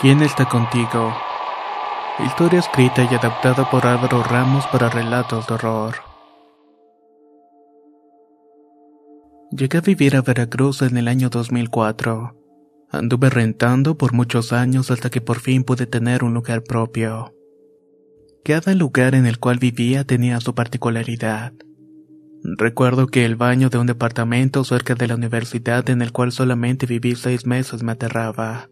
¿Quién 0.00 0.22
está 0.22 0.48
contigo? 0.48 1.14
Historia 2.24 2.60
escrita 2.60 3.02
y 3.02 3.14
adaptada 3.14 3.68
por 3.70 3.86
Álvaro 3.86 4.22
Ramos 4.22 4.66
para 4.68 4.88
relatos 4.88 5.46
de 5.46 5.52
horror. 5.52 5.96
Llegué 9.50 9.76
a 9.76 9.82
vivir 9.82 10.16
a 10.16 10.22
Veracruz 10.22 10.80
en 10.80 10.96
el 10.96 11.06
año 11.06 11.28
2004. 11.28 12.34
Anduve 12.88 13.28
rentando 13.28 13.98
por 13.98 14.14
muchos 14.14 14.54
años 14.54 14.90
hasta 14.90 15.10
que 15.10 15.20
por 15.20 15.38
fin 15.38 15.64
pude 15.64 15.86
tener 15.86 16.24
un 16.24 16.32
lugar 16.32 16.62
propio. 16.62 17.34
Cada 18.42 18.72
lugar 18.74 19.14
en 19.14 19.26
el 19.26 19.38
cual 19.38 19.58
vivía 19.58 20.04
tenía 20.04 20.40
su 20.40 20.54
particularidad. 20.54 21.52
Recuerdo 22.42 23.06
que 23.06 23.26
el 23.26 23.36
baño 23.36 23.68
de 23.68 23.76
un 23.76 23.86
departamento 23.86 24.64
cerca 24.64 24.94
de 24.94 25.08
la 25.08 25.16
universidad 25.16 25.90
en 25.90 26.00
el 26.00 26.10
cual 26.10 26.32
solamente 26.32 26.86
viví 26.86 27.16
seis 27.16 27.44
meses 27.44 27.82
me 27.82 27.92
aterraba. 27.92 28.69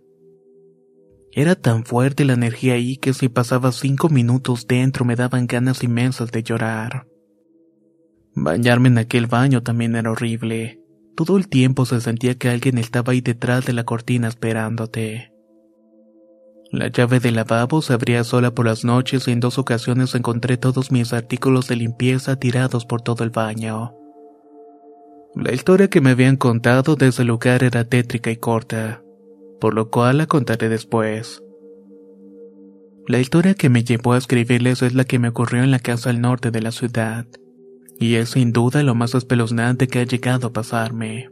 Era 1.32 1.54
tan 1.54 1.84
fuerte 1.84 2.24
la 2.24 2.32
energía 2.32 2.74
ahí 2.74 2.96
que 2.96 3.12
si 3.12 3.28
pasaba 3.28 3.72
cinco 3.72 4.08
minutos 4.08 4.66
dentro 4.66 5.04
me 5.04 5.16
daban 5.16 5.46
ganas 5.46 5.82
inmensas 5.82 6.32
de 6.32 6.42
llorar. 6.42 7.06
Bañarme 8.34 8.88
en 8.88 8.98
aquel 8.98 9.26
baño 9.26 9.62
también 9.62 9.96
era 9.96 10.10
horrible. 10.10 10.80
Todo 11.16 11.36
el 11.36 11.48
tiempo 11.48 11.84
se 11.84 12.00
sentía 12.00 12.36
que 12.36 12.48
alguien 12.48 12.78
estaba 12.78 13.12
ahí 13.12 13.20
detrás 13.20 13.66
de 13.66 13.72
la 13.72 13.84
cortina 13.84 14.28
esperándote. 14.28 15.32
La 16.70 16.88
llave 16.88 17.18
del 17.18 17.36
lavabo 17.36 17.82
se 17.82 17.94
abría 17.94 18.24
sola 18.24 18.54
por 18.54 18.66
las 18.66 18.84
noches 18.84 19.26
y 19.26 19.32
en 19.32 19.40
dos 19.40 19.58
ocasiones 19.58 20.14
encontré 20.14 20.56
todos 20.56 20.92
mis 20.92 21.12
artículos 21.12 21.66
de 21.66 21.76
limpieza 21.76 22.36
tirados 22.36 22.84
por 22.84 23.02
todo 23.02 23.24
el 23.24 23.30
baño. 23.30 23.94
La 25.34 25.52
historia 25.52 25.88
que 25.88 26.00
me 26.00 26.10
habían 26.10 26.36
contado 26.36 26.94
de 26.94 27.08
ese 27.08 27.24
lugar 27.24 27.64
era 27.64 27.84
tétrica 27.84 28.30
y 28.30 28.36
corta 28.36 29.02
por 29.60 29.74
lo 29.74 29.90
cual 29.90 30.18
la 30.18 30.26
contaré 30.26 30.68
después. 30.68 31.42
La 33.06 33.20
historia 33.20 33.54
que 33.54 33.70
me 33.70 33.84
llevó 33.84 34.12
a 34.12 34.18
escribirles 34.18 34.82
es 34.82 34.94
la 34.94 35.04
que 35.04 35.18
me 35.18 35.28
ocurrió 35.28 35.62
en 35.62 35.70
la 35.70 35.78
casa 35.78 36.10
al 36.10 36.20
norte 36.20 36.50
de 36.50 36.60
la 36.60 36.72
ciudad, 36.72 37.26
y 37.98 38.16
es 38.16 38.30
sin 38.30 38.52
duda 38.52 38.82
lo 38.82 38.94
más 38.94 39.14
espeluznante 39.14 39.88
que 39.88 40.00
ha 40.00 40.04
llegado 40.04 40.48
a 40.48 40.52
pasarme. 40.52 41.30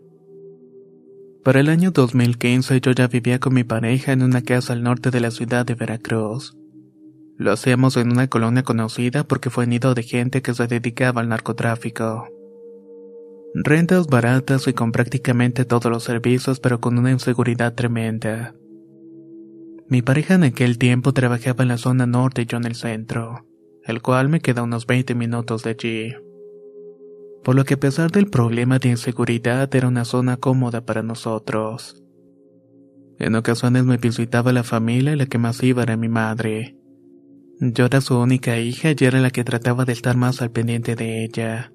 Para 1.44 1.60
el 1.60 1.68
año 1.68 1.92
2015 1.92 2.80
yo 2.80 2.90
ya 2.92 3.06
vivía 3.06 3.38
con 3.38 3.54
mi 3.54 3.62
pareja 3.62 4.12
en 4.12 4.22
una 4.22 4.42
casa 4.42 4.72
al 4.72 4.82
norte 4.82 5.10
de 5.10 5.20
la 5.20 5.30
ciudad 5.30 5.64
de 5.64 5.74
Veracruz. 5.74 6.56
Lo 7.36 7.52
hacíamos 7.52 7.96
en 7.98 8.10
una 8.10 8.26
colonia 8.26 8.62
conocida 8.62 9.22
porque 9.24 9.50
fue 9.50 9.66
nido 9.66 9.94
de 9.94 10.02
gente 10.02 10.42
que 10.42 10.54
se 10.54 10.66
dedicaba 10.66 11.20
al 11.20 11.28
narcotráfico. 11.28 12.26
Rentas 13.58 14.08
baratas 14.08 14.68
y 14.68 14.74
con 14.74 14.92
prácticamente 14.92 15.64
todos 15.64 15.90
los 15.90 16.04
servicios, 16.04 16.60
pero 16.60 16.78
con 16.78 16.98
una 16.98 17.10
inseguridad 17.10 17.74
tremenda. 17.74 18.54
Mi 19.88 20.02
pareja 20.02 20.34
en 20.34 20.44
aquel 20.44 20.76
tiempo 20.76 21.14
trabajaba 21.14 21.62
en 21.62 21.68
la 21.68 21.78
zona 21.78 22.04
norte 22.04 22.42
y 22.42 22.44
yo 22.44 22.58
en 22.58 22.66
el 22.66 22.74
centro, 22.74 23.46
el 23.82 24.02
cual 24.02 24.28
me 24.28 24.40
queda 24.40 24.62
unos 24.62 24.86
20 24.86 25.14
minutos 25.14 25.62
de 25.62 25.70
allí. 25.70 26.14
Por 27.42 27.54
lo 27.54 27.64
que 27.64 27.74
a 27.74 27.80
pesar 27.80 28.10
del 28.10 28.26
problema 28.26 28.78
de 28.78 28.90
inseguridad 28.90 29.74
era 29.74 29.88
una 29.88 30.04
zona 30.04 30.36
cómoda 30.36 30.84
para 30.84 31.02
nosotros. 31.02 32.04
En 33.18 33.36
ocasiones 33.36 33.84
me 33.84 33.96
visitaba 33.96 34.52
la 34.52 34.64
familia 34.64 35.14
y 35.14 35.16
la 35.16 35.24
que 35.24 35.38
más 35.38 35.62
iba 35.62 35.82
era 35.82 35.96
mi 35.96 36.10
madre. 36.10 36.76
Yo 37.58 37.86
era 37.86 38.02
su 38.02 38.18
única 38.18 38.58
hija 38.58 38.90
y 38.90 39.02
era 39.02 39.18
la 39.18 39.30
que 39.30 39.44
trataba 39.44 39.86
de 39.86 39.94
estar 39.94 40.14
más 40.14 40.42
al 40.42 40.50
pendiente 40.50 40.94
de 40.94 41.24
ella. 41.24 41.72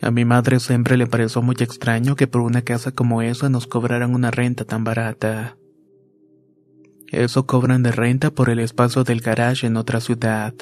A 0.00 0.10
mi 0.10 0.24
madre 0.24 0.60
siempre 0.60 0.96
le 0.96 1.06
pareció 1.06 1.42
muy 1.42 1.56
extraño 1.58 2.14
que 2.14 2.26
por 2.26 2.42
una 2.42 2.62
casa 2.62 2.92
como 2.92 3.22
esa 3.22 3.48
nos 3.48 3.66
cobraran 3.66 4.14
una 4.14 4.30
renta 4.30 4.64
tan 4.64 4.84
barata. 4.84 5.56
Eso 7.08 7.46
cobran 7.46 7.82
de 7.82 7.90
renta 7.90 8.30
por 8.30 8.50
el 8.50 8.60
espacio 8.60 9.02
del 9.02 9.20
garage 9.20 9.66
en 9.66 9.76
otra 9.76 10.00
ciudad. 10.00 10.54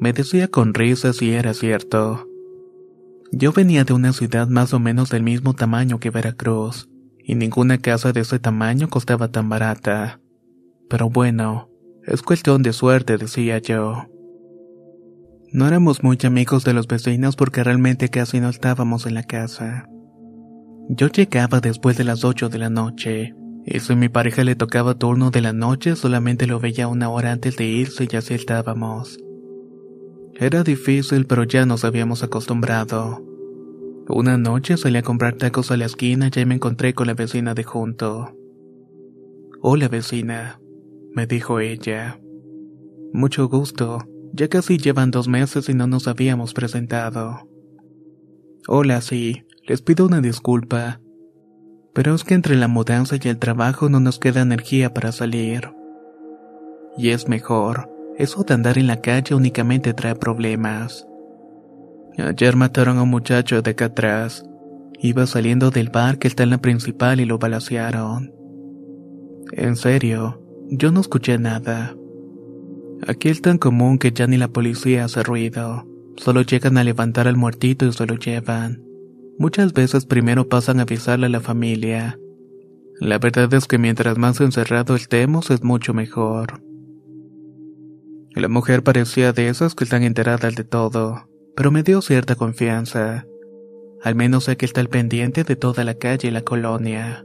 Me 0.00 0.12
decía 0.12 0.48
con 0.48 0.72
risas 0.72 1.20
y 1.20 1.32
era 1.32 1.52
cierto. 1.52 2.26
Yo 3.32 3.52
venía 3.52 3.84
de 3.84 3.92
una 3.92 4.12
ciudad 4.12 4.48
más 4.48 4.72
o 4.72 4.78
menos 4.78 5.10
del 5.10 5.22
mismo 5.22 5.54
tamaño 5.54 5.98
que 5.98 6.10
Veracruz, 6.10 6.88
y 7.18 7.34
ninguna 7.34 7.78
casa 7.78 8.12
de 8.12 8.20
ese 8.20 8.38
tamaño 8.38 8.88
costaba 8.88 9.28
tan 9.28 9.48
barata. 9.48 10.20
Pero 10.88 11.10
bueno, 11.10 11.68
es 12.06 12.22
cuestión 12.22 12.62
de 12.62 12.72
suerte, 12.72 13.18
decía 13.18 13.58
yo. 13.58 14.06
No 15.50 15.66
éramos 15.66 16.02
muy 16.02 16.18
amigos 16.24 16.64
de 16.64 16.74
los 16.74 16.86
vecinos 16.86 17.34
porque 17.34 17.64
realmente 17.64 18.10
casi 18.10 18.38
no 18.38 18.50
estábamos 18.50 19.06
en 19.06 19.14
la 19.14 19.22
casa. 19.22 19.88
Yo 20.90 21.08
llegaba 21.08 21.60
después 21.60 21.96
de 21.96 22.04
las 22.04 22.22
8 22.22 22.50
de 22.50 22.58
la 22.58 22.68
noche, 22.68 23.34
y 23.64 23.80
si 23.80 23.96
mi 23.96 24.10
pareja 24.10 24.44
le 24.44 24.56
tocaba 24.56 24.94
turno 24.94 25.30
de 25.30 25.40
la 25.40 25.54
noche 25.54 25.96
solamente 25.96 26.46
lo 26.46 26.60
veía 26.60 26.86
una 26.86 27.08
hora 27.08 27.32
antes 27.32 27.56
de 27.56 27.64
irse 27.64 28.06
y 28.10 28.16
así 28.16 28.34
estábamos. 28.34 29.18
Era 30.34 30.64
difícil 30.64 31.26
pero 31.26 31.44
ya 31.44 31.64
nos 31.64 31.84
habíamos 31.84 32.22
acostumbrado. 32.22 33.24
Una 34.08 34.36
noche 34.36 34.76
salí 34.76 34.98
a 34.98 35.02
comprar 35.02 35.34
tacos 35.34 35.70
a 35.70 35.78
la 35.78 35.86
esquina 35.86 36.30
y 36.34 36.44
me 36.44 36.56
encontré 36.56 36.92
con 36.92 37.06
la 37.06 37.14
vecina 37.14 37.54
de 37.54 37.64
junto. 37.64 38.36
Hola 39.62 39.88
vecina, 39.88 40.60
me 41.14 41.26
dijo 41.26 41.58
ella. 41.60 42.20
Mucho 43.14 43.48
gusto, 43.48 44.06
ya 44.38 44.48
casi 44.48 44.78
llevan 44.78 45.10
dos 45.10 45.26
meses 45.26 45.68
y 45.68 45.74
no 45.74 45.88
nos 45.88 46.06
habíamos 46.06 46.54
presentado. 46.54 47.48
Hola, 48.68 49.00
sí, 49.00 49.44
les 49.66 49.82
pido 49.82 50.06
una 50.06 50.20
disculpa. 50.20 51.00
Pero 51.92 52.14
es 52.14 52.22
que 52.22 52.34
entre 52.34 52.54
la 52.54 52.68
mudanza 52.68 53.16
y 53.20 53.28
el 53.28 53.38
trabajo 53.38 53.88
no 53.88 53.98
nos 53.98 54.20
queda 54.20 54.42
energía 54.42 54.94
para 54.94 55.10
salir. 55.10 55.72
Y 56.96 57.10
es 57.10 57.28
mejor, 57.28 57.90
eso 58.16 58.44
de 58.44 58.54
andar 58.54 58.78
en 58.78 58.86
la 58.86 59.00
calle 59.00 59.34
únicamente 59.34 59.92
trae 59.92 60.14
problemas. 60.14 61.04
Ayer 62.16 62.54
mataron 62.54 62.98
a 62.98 63.02
un 63.02 63.10
muchacho 63.10 63.60
de 63.60 63.72
acá 63.72 63.86
atrás. 63.86 64.44
Iba 65.00 65.26
saliendo 65.26 65.70
del 65.70 65.90
bar 65.90 66.18
que 66.18 66.28
está 66.28 66.44
en 66.44 66.50
la 66.50 66.58
principal 66.58 67.18
y 67.18 67.24
lo 67.24 67.38
balacearon. 67.38 68.32
En 69.52 69.74
serio, 69.74 70.40
yo 70.68 70.92
no 70.92 71.00
escuché 71.00 71.38
nada. 71.38 71.96
Aquí 73.06 73.28
es 73.28 73.40
tan 73.42 73.58
común 73.58 73.98
que 73.98 74.12
ya 74.12 74.26
ni 74.26 74.36
la 74.36 74.48
policía 74.48 75.04
hace 75.04 75.22
ruido. 75.22 75.86
Solo 76.16 76.42
llegan 76.42 76.78
a 76.78 76.84
levantar 76.84 77.28
al 77.28 77.36
muertito 77.36 77.86
y 77.86 77.92
se 77.92 78.06
lo 78.06 78.16
llevan. 78.16 78.82
Muchas 79.38 79.72
veces 79.72 80.04
primero 80.04 80.48
pasan 80.48 80.80
a 80.80 80.82
avisarle 80.82 81.26
a 81.26 81.30
la 81.30 81.40
familia. 81.40 82.18
La 83.00 83.18
verdad 83.18 83.52
es 83.54 83.66
que 83.66 83.78
mientras 83.78 84.18
más 84.18 84.40
encerrado 84.40 84.96
estemos 84.96 85.50
es 85.50 85.62
mucho 85.62 85.94
mejor. 85.94 86.60
La 88.34 88.48
mujer 88.48 88.82
parecía 88.82 89.32
de 89.32 89.48
esas 89.48 89.76
que 89.76 89.84
están 89.84 90.02
enteradas 90.02 90.56
de 90.56 90.64
todo, 90.64 91.28
pero 91.56 91.70
me 91.70 91.84
dio 91.84 92.02
cierta 92.02 92.34
confianza. 92.34 93.26
Al 94.02 94.16
menos 94.16 94.44
sé 94.44 94.56
que 94.56 94.66
está 94.66 94.80
al 94.80 94.88
pendiente 94.88 95.44
de 95.44 95.54
toda 95.54 95.84
la 95.84 95.94
calle 95.94 96.28
y 96.28 96.30
la 96.32 96.42
colonia. 96.42 97.24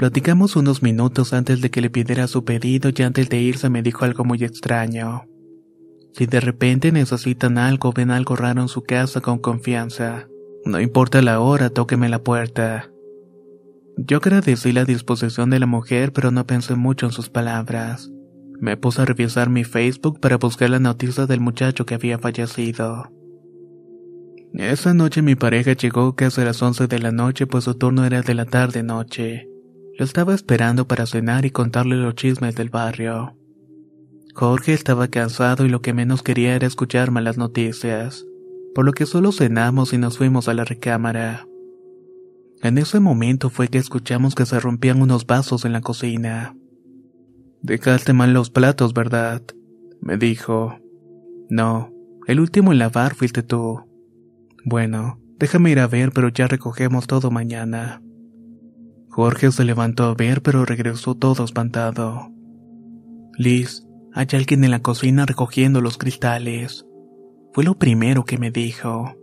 Platicamos 0.00 0.56
unos 0.56 0.82
minutos 0.82 1.34
antes 1.34 1.60
de 1.60 1.70
que 1.70 1.82
le 1.82 1.90
pidiera 1.90 2.26
su 2.26 2.42
pedido 2.42 2.88
y 2.96 3.02
antes 3.02 3.28
de 3.28 3.36
irse 3.36 3.68
me 3.68 3.82
dijo 3.82 4.06
algo 4.06 4.24
muy 4.24 4.42
extraño. 4.42 5.26
Si 6.14 6.24
de 6.24 6.40
repente 6.40 6.90
necesitan 6.90 7.58
algo, 7.58 7.92
ven 7.92 8.10
algo 8.10 8.34
raro 8.34 8.62
en 8.62 8.68
su 8.68 8.82
casa 8.82 9.20
con 9.20 9.38
confianza. 9.40 10.26
No 10.64 10.80
importa 10.80 11.20
la 11.20 11.40
hora, 11.40 11.68
tóqueme 11.68 12.08
la 12.08 12.22
puerta. 12.22 12.90
Yo 13.98 14.16
agradecí 14.16 14.72
la 14.72 14.86
disposición 14.86 15.50
de 15.50 15.58
la 15.58 15.66
mujer, 15.66 16.14
pero 16.14 16.30
no 16.30 16.46
pensé 16.46 16.76
mucho 16.76 17.04
en 17.04 17.12
sus 17.12 17.28
palabras. 17.28 18.10
Me 18.58 18.78
puse 18.78 19.02
a 19.02 19.04
revisar 19.04 19.50
mi 19.50 19.64
Facebook 19.64 20.18
para 20.18 20.38
buscar 20.38 20.70
la 20.70 20.78
noticia 20.78 21.26
del 21.26 21.40
muchacho 21.40 21.84
que 21.84 21.96
había 21.96 22.18
fallecido. 22.18 23.12
Esa 24.54 24.94
noche 24.94 25.20
mi 25.20 25.34
pareja 25.34 25.74
llegó 25.74 26.16
casi 26.16 26.40
a 26.40 26.46
las 26.46 26.62
11 26.62 26.86
de 26.86 26.98
la 27.00 27.12
noche, 27.12 27.46
pues 27.46 27.64
su 27.64 27.74
turno 27.74 28.06
era 28.06 28.22
de 28.22 28.32
la 28.32 28.46
tarde-noche. 28.46 29.49
Lo 29.98 30.04
estaba 30.04 30.34
esperando 30.34 30.86
para 30.86 31.06
cenar 31.06 31.44
y 31.44 31.50
contarle 31.50 31.96
los 31.96 32.14
chismes 32.14 32.54
del 32.54 32.70
barrio. 32.70 33.36
Jorge 34.34 34.72
estaba 34.72 35.08
cansado 35.08 35.66
y 35.66 35.68
lo 35.68 35.82
que 35.82 35.92
menos 35.92 36.22
quería 36.22 36.54
era 36.54 36.66
escuchar 36.66 37.10
malas 37.10 37.36
noticias, 37.36 38.24
por 38.74 38.84
lo 38.84 38.92
que 38.92 39.06
solo 39.06 39.32
cenamos 39.32 39.92
y 39.92 39.98
nos 39.98 40.18
fuimos 40.18 40.48
a 40.48 40.54
la 40.54 40.64
recámara. 40.64 41.46
En 42.62 42.78
ese 42.78 43.00
momento 43.00 43.50
fue 43.50 43.68
que 43.68 43.78
escuchamos 43.78 44.34
que 44.34 44.46
se 44.46 44.60
rompían 44.60 45.02
unos 45.02 45.26
vasos 45.26 45.64
en 45.64 45.72
la 45.72 45.80
cocina. 45.80 46.54
Dejaste 47.62 48.12
mal 48.12 48.32
los 48.32 48.50
platos, 48.50 48.94
¿verdad? 48.94 49.42
me 50.00 50.16
dijo. 50.16 50.78
No, 51.48 51.92
el 52.26 52.40
último 52.40 52.72
en 52.72 52.78
lavar 52.78 53.14
fuiste 53.14 53.42
tú. 53.42 53.80
Bueno, 54.64 55.20
déjame 55.38 55.70
ir 55.70 55.80
a 55.80 55.86
ver, 55.86 56.12
pero 56.12 56.28
ya 56.28 56.46
recogemos 56.46 57.06
todo 57.06 57.30
mañana. 57.30 58.02
Jorge 59.10 59.50
se 59.50 59.64
levantó 59.64 60.04
a 60.04 60.14
ver, 60.14 60.40
pero 60.40 60.64
regresó 60.64 61.16
todo 61.16 61.44
espantado. 61.44 62.30
Liz, 63.36 63.84
hay 64.14 64.26
alguien 64.32 64.64
en 64.64 64.70
la 64.70 64.80
cocina 64.80 65.26
recogiendo 65.26 65.80
los 65.80 65.98
cristales. 65.98 66.86
Fue 67.52 67.64
lo 67.64 67.76
primero 67.76 68.24
que 68.24 68.38
me 68.38 68.50
dijo. 68.50 69.16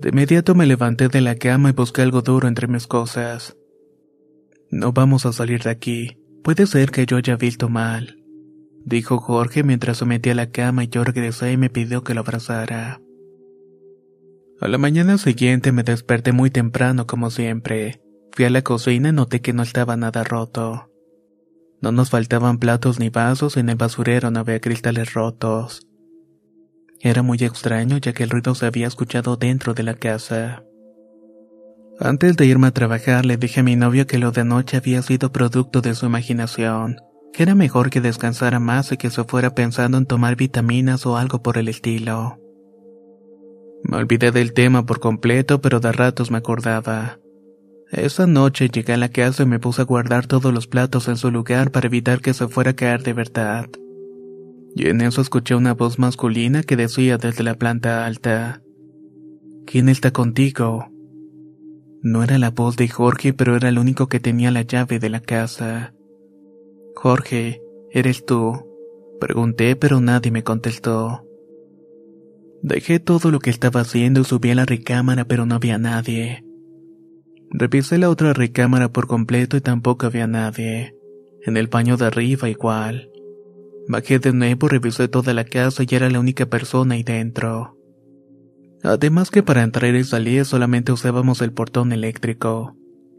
De 0.00 0.10
inmediato 0.10 0.54
me 0.54 0.66
levanté 0.66 1.08
de 1.08 1.20
la 1.20 1.36
cama 1.36 1.70
y 1.70 1.72
busqué 1.72 2.02
algo 2.02 2.22
duro 2.22 2.48
entre 2.48 2.66
mis 2.66 2.86
cosas. 2.86 3.56
No 4.70 4.92
vamos 4.92 5.24
a 5.24 5.32
salir 5.32 5.62
de 5.62 5.70
aquí. 5.70 6.18
Puede 6.42 6.66
ser 6.66 6.90
que 6.90 7.06
yo 7.06 7.16
haya 7.16 7.36
visto 7.36 7.68
mal, 7.68 8.18
dijo 8.84 9.18
Jorge 9.18 9.62
mientras 9.62 9.98
se 9.98 10.04
metía 10.04 10.32
a 10.32 10.36
la 10.36 10.50
cama 10.50 10.84
y 10.84 10.88
yo 10.88 11.04
regresé 11.04 11.52
y 11.52 11.56
me 11.56 11.70
pidió 11.70 12.04
que 12.04 12.14
lo 12.14 12.20
abrazara. 12.20 13.00
A 14.60 14.66
la 14.66 14.78
mañana 14.78 15.18
siguiente 15.18 15.70
me 15.72 15.84
desperté 15.84 16.32
muy 16.32 16.50
temprano 16.50 17.06
como 17.06 17.30
siempre. 17.30 18.00
Fui 18.38 18.44
a 18.44 18.50
la 18.50 18.62
cocina 18.62 19.08
y 19.08 19.12
noté 19.12 19.40
que 19.40 19.52
no 19.52 19.64
estaba 19.64 19.96
nada 19.96 20.22
roto. 20.22 20.92
No 21.82 21.90
nos 21.90 22.10
faltaban 22.10 22.58
platos 22.58 23.00
ni 23.00 23.08
vasos 23.08 23.56
y 23.56 23.60
en 23.60 23.68
el 23.68 23.74
basurero 23.74 24.30
no 24.30 24.38
había 24.38 24.60
cristales 24.60 25.12
rotos. 25.12 25.88
Era 27.00 27.22
muy 27.22 27.38
extraño 27.38 27.98
ya 27.98 28.12
que 28.12 28.22
el 28.22 28.30
ruido 28.30 28.54
se 28.54 28.66
había 28.66 28.86
escuchado 28.86 29.36
dentro 29.36 29.74
de 29.74 29.82
la 29.82 29.94
casa. 29.94 30.62
Antes 31.98 32.36
de 32.36 32.46
irme 32.46 32.68
a 32.68 32.70
trabajar 32.70 33.26
le 33.26 33.38
dije 33.38 33.58
a 33.58 33.64
mi 33.64 33.74
novio 33.74 34.06
que 34.06 34.18
lo 34.18 34.30
de 34.30 34.42
anoche 34.42 34.76
había 34.76 35.02
sido 35.02 35.32
producto 35.32 35.80
de 35.80 35.96
su 35.96 36.06
imaginación, 36.06 36.98
que 37.32 37.42
era 37.42 37.56
mejor 37.56 37.90
que 37.90 38.00
descansara 38.00 38.60
más 38.60 38.92
y 38.92 38.98
que 38.98 39.10
se 39.10 39.24
fuera 39.24 39.56
pensando 39.56 39.98
en 39.98 40.06
tomar 40.06 40.36
vitaminas 40.36 41.06
o 41.06 41.16
algo 41.16 41.42
por 41.42 41.58
el 41.58 41.66
estilo. 41.66 42.38
Me 43.82 43.96
olvidé 43.96 44.30
del 44.30 44.52
tema 44.52 44.86
por 44.86 45.00
completo, 45.00 45.60
pero 45.60 45.80
de 45.80 45.90
ratos 45.90 46.30
me 46.30 46.38
acordaba. 46.38 47.18
Esa 47.90 48.26
noche 48.26 48.68
llegué 48.68 48.92
a 48.92 48.98
la 48.98 49.08
casa 49.08 49.44
y 49.44 49.46
me 49.46 49.58
puse 49.58 49.82
a 49.82 49.86
guardar 49.86 50.26
todos 50.26 50.52
los 50.52 50.66
platos 50.66 51.08
en 51.08 51.16
su 51.16 51.30
lugar 51.30 51.70
para 51.70 51.86
evitar 51.86 52.20
que 52.20 52.34
se 52.34 52.48
fuera 52.48 52.72
a 52.72 52.76
caer 52.76 53.02
de 53.02 53.12
verdad 53.12 53.68
y 54.78 54.86
en 54.86 55.00
eso 55.00 55.20
escuché 55.20 55.56
una 55.56 55.74
voz 55.74 55.98
masculina 55.98 56.62
que 56.62 56.76
decía 56.76 57.18
desde 57.18 57.42
la 57.42 57.56
planta 57.56 58.06
alta, 58.06 58.62
¿Quién 59.66 59.88
está 59.88 60.12
contigo? 60.12 60.86
No 62.00 62.22
era 62.22 62.38
la 62.38 62.50
voz 62.50 62.76
de 62.76 62.88
Jorge, 62.88 63.34
pero 63.34 63.56
era 63.56 63.68
el 63.68 63.78
único 63.78 64.08
que 64.08 64.20
tenía 64.20 64.52
la 64.52 64.62
llave 64.62 65.00
de 65.00 65.10
la 65.10 65.20
casa. 65.20 65.94
Jorge, 66.94 67.60
¿eres 67.90 68.24
tú? 68.24 68.64
Pregunté, 69.20 69.74
pero 69.74 70.00
nadie 70.00 70.30
me 70.30 70.44
contestó. 70.44 71.26
Dejé 72.62 73.00
todo 73.00 73.32
lo 73.32 73.40
que 73.40 73.50
estaba 73.50 73.80
haciendo 73.80 74.20
y 74.20 74.24
subí 74.24 74.50
a 74.50 74.54
la 74.54 74.64
recámara, 74.64 75.24
pero 75.24 75.44
no 75.44 75.56
había 75.56 75.76
nadie. 75.76 76.44
Revisé 77.50 77.98
la 77.98 78.10
otra 78.10 78.32
recámara 78.32 78.90
por 78.90 79.06
completo 79.06 79.56
y 79.56 79.60
tampoco 79.60 80.06
había 80.06 80.26
nadie. 80.26 80.94
En 81.44 81.56
el 81.56 81.68
baño 81.68 81.96
de 81.96 82.06
arriba 82.06 82.48
igual. 82.48 83.10
Bajé 83.88 84.18
de 84.18 84.32
nuevo, 84.34 84.68
revisé 84.68 85.08
toda 85.08 85.32
la 85.32 85.44
casa 85.44 85.82
y 85.88 85.94
era 85.94 86.10
la 86.10 86.20
única 86.20 86.46
persona 86.46 86.94
ahí 86.94 87.02
dentro. 87.02 87.78
Además 88.82 89.30
que 89.30 89.42
para 89.42 89.62
entrar 89.62 89.94
y 89.94 90.04
salir 90.04 90.44
solamente 90.44 90.92
usábamos 90.92 91.40
el 91.40 91.52
portón 91.52 91.92
eléctrico. 91.92 92.76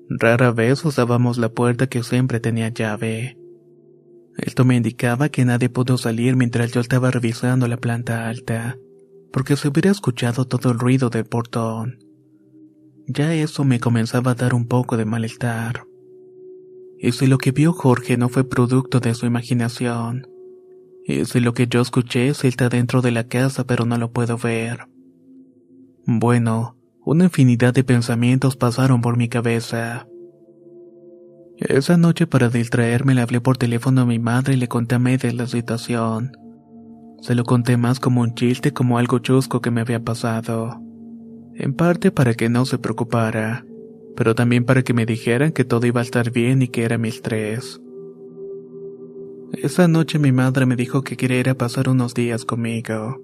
Rara 0.10 0.52
vez 0.52 0.86
usábamos 0.86 1.38
la 1.38 1.50
puerta 1.50 1.88
que 1.88 2.04
siempre 2.04 2.40
tenía 2.40 2.70
llave. 2.70 3.38
Esto 4.38 4.64
me 4.64 4.76
indicaba 4.76 5.30
que 5.30 5.44
nadie 5.44 5.70
pudo 5.70 5.98
salir 5.98 6.36
mientras 6.36 6.72
yo 6.72 6.82
estaba 6.82 7.12
revisando 7.12 7.68
la 7.68 7.78
planta 7.78 8.30
alta, 8.30 8.78
porque 9.34 9.56
se 9.56 9.68
hubiera 9.68 9.92
escuchado 9.92 10.46
todo 10.46 10.72
el 10.72 10.80
ruido 10.80 11.10
del 11.10 11.26
portón. 11.26 12.00
Ya 13.12 13.34
eso 13.34 13.64
me 13.64 13.80
comenzaba 13.80 14.32
a 14.32 14.36
dar 14.36 14.54
un 14.54 14.68
poco 14.68 14.96
de 14.96 15.04
malestar. 15.04 15.84
Y 17.00 17.12
si 17.12 17.26
lo 17.26 17.40
que 17.40 17.52
vio 17.52 17.74
Jorge 17.74 18.18
no 18.18 18.30
fue 18.30 18.48
producto 18.48 19.00
de 19.00 19.16
su 19.16 19.26
imaginación, 19.26 20.28
y 21.06 21.26
si 21.26 21.40
lo 21.40 21.56
que 21.56 21.66
yo 21.66 21.82
escuché 21.82 22.28
es 22.28 22.44
está 22.44 22.70
dentro 22.70 23.02
de 23.02 23.10
la 23.10 23.24
casa 23.24 23.64
pero 23.64 23.86
no 23.86 23.98
lo 23.98 24.12
puedo 24.12 24.38
ver. 24.38 24.88
Bueno, 26.06 26.78
una 27.04 27.24
infinidad 27.24 27.74
de 27.74 27.84
pensamientos 27.84 28.56
pasaron 28.56 29.02
por 29.02 29.18
mi 29.18 29.28
cabeza. 29.28 30.08
Esa 31.58 31.98
noche 31.98 32.28
para 32.28 32.50
distraerme 32.50 33.16
le 33.16 33.22
hablé 33.22 33.42
por 33.42 33.58
teléfono 33.58 34.02
a 34.02 34.06
mi 34.06 34.20
madre 34.20 34.54
y 34.54 34.58
le 34.58 34.68
conté 34.68 34.96
a 34.96 35.00
de 35.00 35.34
la 35.34 35.48
situación. 35.48 36.38
Se 37.22 37.34
lo 37.34 37.44
conté 37.44 37.76
más 37.76 38.00
como 38.00 38.22
un 38.22 38.36
chiste 38.36 38.72
como 38.72 39.00
algo 39.00 39.18
chusco 39.18 39.62
que 39.62 39.72
me 39.72 39.82
había 39.82 40.00
pasado. 40.00 40.80
En 41.60 41.74
parte 41.74 42.10
para 42.10 42.36
que 42.36 42.48
no 42.48 42.66
se 42.66 42.78
preocupara, 42.78 43.66
pero 44.16 44.34
también 44.34 44.64
para 44.64 44.82
que 44.82 44.94
me 44.94 45.06
dijeran 45.06 45.52
que 45.52 45.66
todo 45.66 45.86
iba 45.86 46.00
a 46.00 46.04
estar 46.04 46.32
bien 46.32 46.62
y 46.62 46.70
que 46.70 46.86
era 46.86 46.98
mi 46.98 47.10
estrés. 47.10 47.82
Esa 49.52 49.90
noche 49.90 50.20
mi 50.20 50.32
madre 50.32 50.66
me 50.66 50.78
dijo 50.78 51.04
que 51.04 51.18
quería 51.18 51.42
ir 51.42 51.50
a 51.50 51.56
pasar 51.56 51.90
unos 51.90 52.14
días 52.14 52.46
conmigo. 52.46 53.22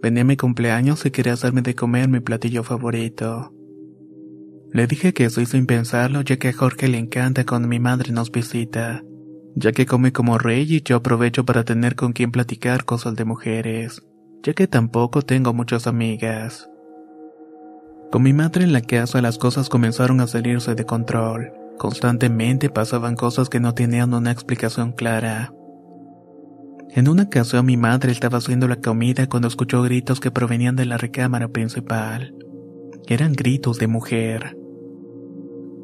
Venía 0.00 0.22
mi 0.22 0.36
cumpleaños 0.36 1.04
y 1.04 1.10
quería 1.10 1.32
hacerme 1.32 1.62
de 1.62 1.74
comer 1.74 2.08
mi 2.08 2.20
platillo 2.20 2.62
favorito. 2.62 3.52
Le 4.70 4.86
dije 4.86 5.12
que 5.12 5.28
soy 5.28 5.46
sin 5.46 5.66
pensarlo 5.66 6.20
ya 6.20 6.36
que 6.36 6.50
a 6.50 6.52
Jorge 6.52 6.86
le 6.86 6.98
encanta 6.98 7.44
cuando 7.44 7.66
mi 7.66 7.80
madre 7.80 8.12
nos 8.12 8.30
visita, 8.30 9.02
ya 9.56 9.72
que 9.72 9.84
come 9.84 10.12
como 10.12 10.38
rey 10.38 10.64
y 10.68 10.82
yo 10.82 10.94
aprovecho 10.94 11.44
para 11.44 11.64
tener 11.64 11.96
con 11.96 12.12
quien 12.12 12.30
platicar 12.30 12.84
cosas 12.84 13.16
de 13.16 13.24
mujeres, 13.24 14.00
ya 14.44 14.52
que 14.52 14.68
tampoco 14.68 15.22
tengo 15.22 15.52
muchas 15.52 15.88
amigas. 15.88 16.68
Con 18.10 18.22
mi 18.22 18.32
madre 18.32 18.64
en 18.64 18.72
la 18.72 18.80
casa 18.80 19.20
las 19.20 19.38
cosas 19.38 19.68
comenzaron 19.68 20.20
a 20.20 20.26
salirse 20.26 20.74
de 20.74 20.84
control. 20.84 21.52
Constantemente 21.78 22.70
pasaban 22.70 23.16
cosas 23.16 23.48
que 23.48 23.60
no 23.60 23.74
tenían 23.74 24.14
una 24.14 24.30
explicación 24.30 24.92
clara. 24.92 25.52
En 26.90 27.08
una 27.08 27.24
ocasión 27.24 27.66
mi 27.66 27.76
madre 27.76 28.12
estaba 28.12 28.38
haciendo 28.38 28.68
la 28.68 28.76
comida 28.76 29.28
cuando 29.28 29.48
escuchó 29.48 29.82
gritos 29.82 30.20
que 30.20 30.30
provenían 30.30 30.76
de 30.76 30.84
la 30.86 30.96
recámara 30.96 31.48
principal. 31.48 32.34
Eran 33.08 33.32
gritos 33.32 33.78
de 33.78 33.88
mujer. 33.88 34.56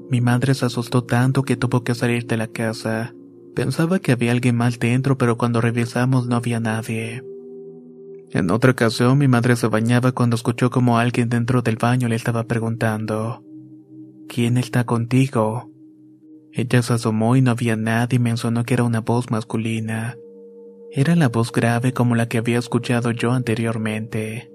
Mi 0.08 0.20
madre 0.20 0.54
se 0.54 0.66
asustó 0.66 1.04
tanto 1.04 1.42
que 1.42 1.56
tuvo 1.56 1.82
que 1.82 1.94
salir 1.94 2.26
de 2.26 2.36
la 2.36 2.46
casa. 2.46 3.14
Pensaba 3.54 3.98
que 3.98 4.12
había 4.12 4.30
alguien 4.30 4.56
mal 4.56 4.74
dentro, 4.78 5.18
pero 5.18 5.36
cuando 5.36 5.60
revisamos 5.60 6.28
no 6.28 6.36
había 6.36 6.60
nadie. 6.60 7.24
En 8.32 8.50
otra 8.50 8.70
ocasión 8.70 9.18
mi 9.18 9.26
madre 9.26 9.56
se 9.56 9.66
bañaba 9.66 10.12
cuando 10.12 10.36
escuchó 10.36 10.70
como 10.70 10.98
alguien 10.98 11.28
dentro 11.28 11.62
del 11.62 11.76
baño 11.76 12.06
le 12.06 12.14
estaba 12.14 12.44
preguntando, 12.44 13.42
¿Quién 14.28 14.56
está 14.56 14.84
contigo? 14.84 15.68
Ella 16.52 16.82
se 16.82 16.92
asomó 16.92 17.34
y 17.34 17.42
no 17.42 17.50
había 17.50 17.74
nadie 17.74 18.16
y 18.16 18.18
mencionó 18.20 18.64
que 18.64 18.74
era 18.74 18.84
una 18.84 19.00
voz 19.00 19.30
masculina. 19.30 20.16
Era 20.92 21.16
la 21.16 21.28
voz 21.28 21.50
grave 21.50 21.92
como 21.92 22.14
la 22.14 22.28
que 22.28 22.38
había 22.38 22.58
escuchado 22.58 23.10
yo 23.10 23.32
anteriormente. 23.32 24.50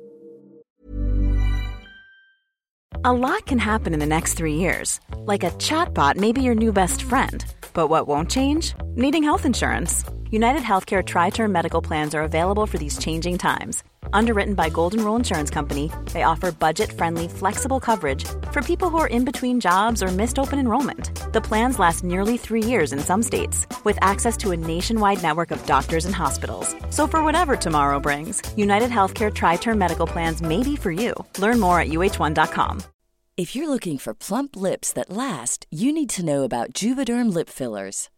A 3.03 3.13
lot 3.13 3.45
can 3.45 3.59
happen 3.59 3.93
in 3.93 3.99
the 3.99 4.05
next 4.05 4.35
three 4.35 4.55
years. 4.55 4.99
Like 5.27 5.45
a 5.45 5.51
chatbot 5.57 6.15
may 6.15 6.31
be 6.31 6.41
your 6.41 6.55
new 6.55 6.71
best 6.71 7.03
friend. 7.03 7.45
But 7.73 7.89
what 7.89 8.07
won't 8.07 8.31
change? 8.31 8.73
Needing 8.95 9.23
health 9.23 9.45
insurance. 9.45 10.05
United 10.35 10.63
Healthcare 10.63 11.03
Tri 11.03 11.29
Term 11.29 11.51
Medical 11.51 11.81
Plans 11.81 12.13
are 12.13 12.23
available 12.23 12.65
for 12.67 12.77
these 12.77 12.97
changing 12.97 13.37
times 13.37 13.83
Underwritten 14.13 14.53
by 14.55 14.69
Golden 14.69 15.03
Rule 15.03 15.15
Insurance 15.15 15.49
Company, 15.49 15.91
they 16.13 16.23
offer 16.23 16.51
budget-friendly, 16.51 17.27
flexible 17.27 17.79
coverage 17.79 18.25
for 18.51 18.61
people 18.61 18.89
who 18.89 18.97
are 18.97 19.07
in 19.07 19.25
between 19.25 19.59
jobs 19.59 20.03
or 20.03 20.07
missed 20.07 20.39
open 20.39 20.59
enrollment. 20.59 21.33
The 21.33 21.41
plans 21.41 21.79
last 21.79 22.03
nearly 22.03 22.37
three 22.37 22.63
years 22.63 22.93
in 22.93 22.99
some 22.99 23.23
states, 23.23 23.67
with 23.83 23.97
access 24.01 24.37
to 24.37 24.51
a 24.51 24.57
nationwide 24.57 25.21
network 25.21 25.51
of 25.51 25.65
doctors 25.65 26.05
and 26.05 26.15
hospitals. 26.15 26.75
So 26.89 27.07
for 27.07 27.23
whatever 27.23 27.55
tomorrow 27.55 27.99
brings, 27.99 28.41
United 28.55 28.89
Healthcare 28.91 29.33
Tri-Term 29.33 29.77
Medical 29.77 30.07
Plans 30.07 30.41
may 30.41 30.63
be 30.63 30.75
for 30.75 30.91
you. 30.91 31.13
Learn 31.39 31.59
more 31.59 31.79
at 31.79 31.87
uh1.com. 31.87 32.83
If 33.37 33.53
you're 33.53 33.69
looking 33.69 33.97
for 33.97 34.13
plump 34.13 34.55
lips 34.55 34.93
that 34.93 35.09
last, 35.09 35.67
you 35.69 35.91
need 35.91 36.09
to 36.11 36.23
know 36.23 36.43
about 36.43 36.71
Juvederm 36.71 37.33
lip 37.33 37.49
fillers. 37.49 38.09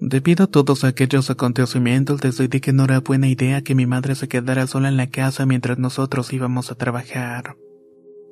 Debido 0.00 0.44
a 0.44 0.46
todos 0.46 0.84
aquellos 0.84 1.28
acontecimientos, 1.28 2.22
decidí 2.22 2.60
que 2.60 2.72
no 2.72 2.84
era 2.84 3.00
buena 3.00 3.28
idea 3.28 3.60
que 3.60 3.74
mi 3.74 3.84
madre 3.84 4.14
se 4.14 4.28
quedara 4.28 4.66
sola 4.66 4.88
en 4.88 4.96
la 4.96 5.10
casa 5.10 5.44
mientras 5.44 5.78
nosotros 5.78 6.32
íbamos 6.32 6.70
a 6.70 6.74
trabajar. 6.74 7.58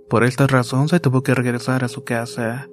Por 0.08 0.24
esta 0.24 0.46
razón 0.46 0.88
se 0.88 0.98
tuvo 0.98 1.22
que 1.22 1.34
regresar 1.34 1.84
a 1.84 1.88
su 1.88 2.04
casa. 2.04 2.68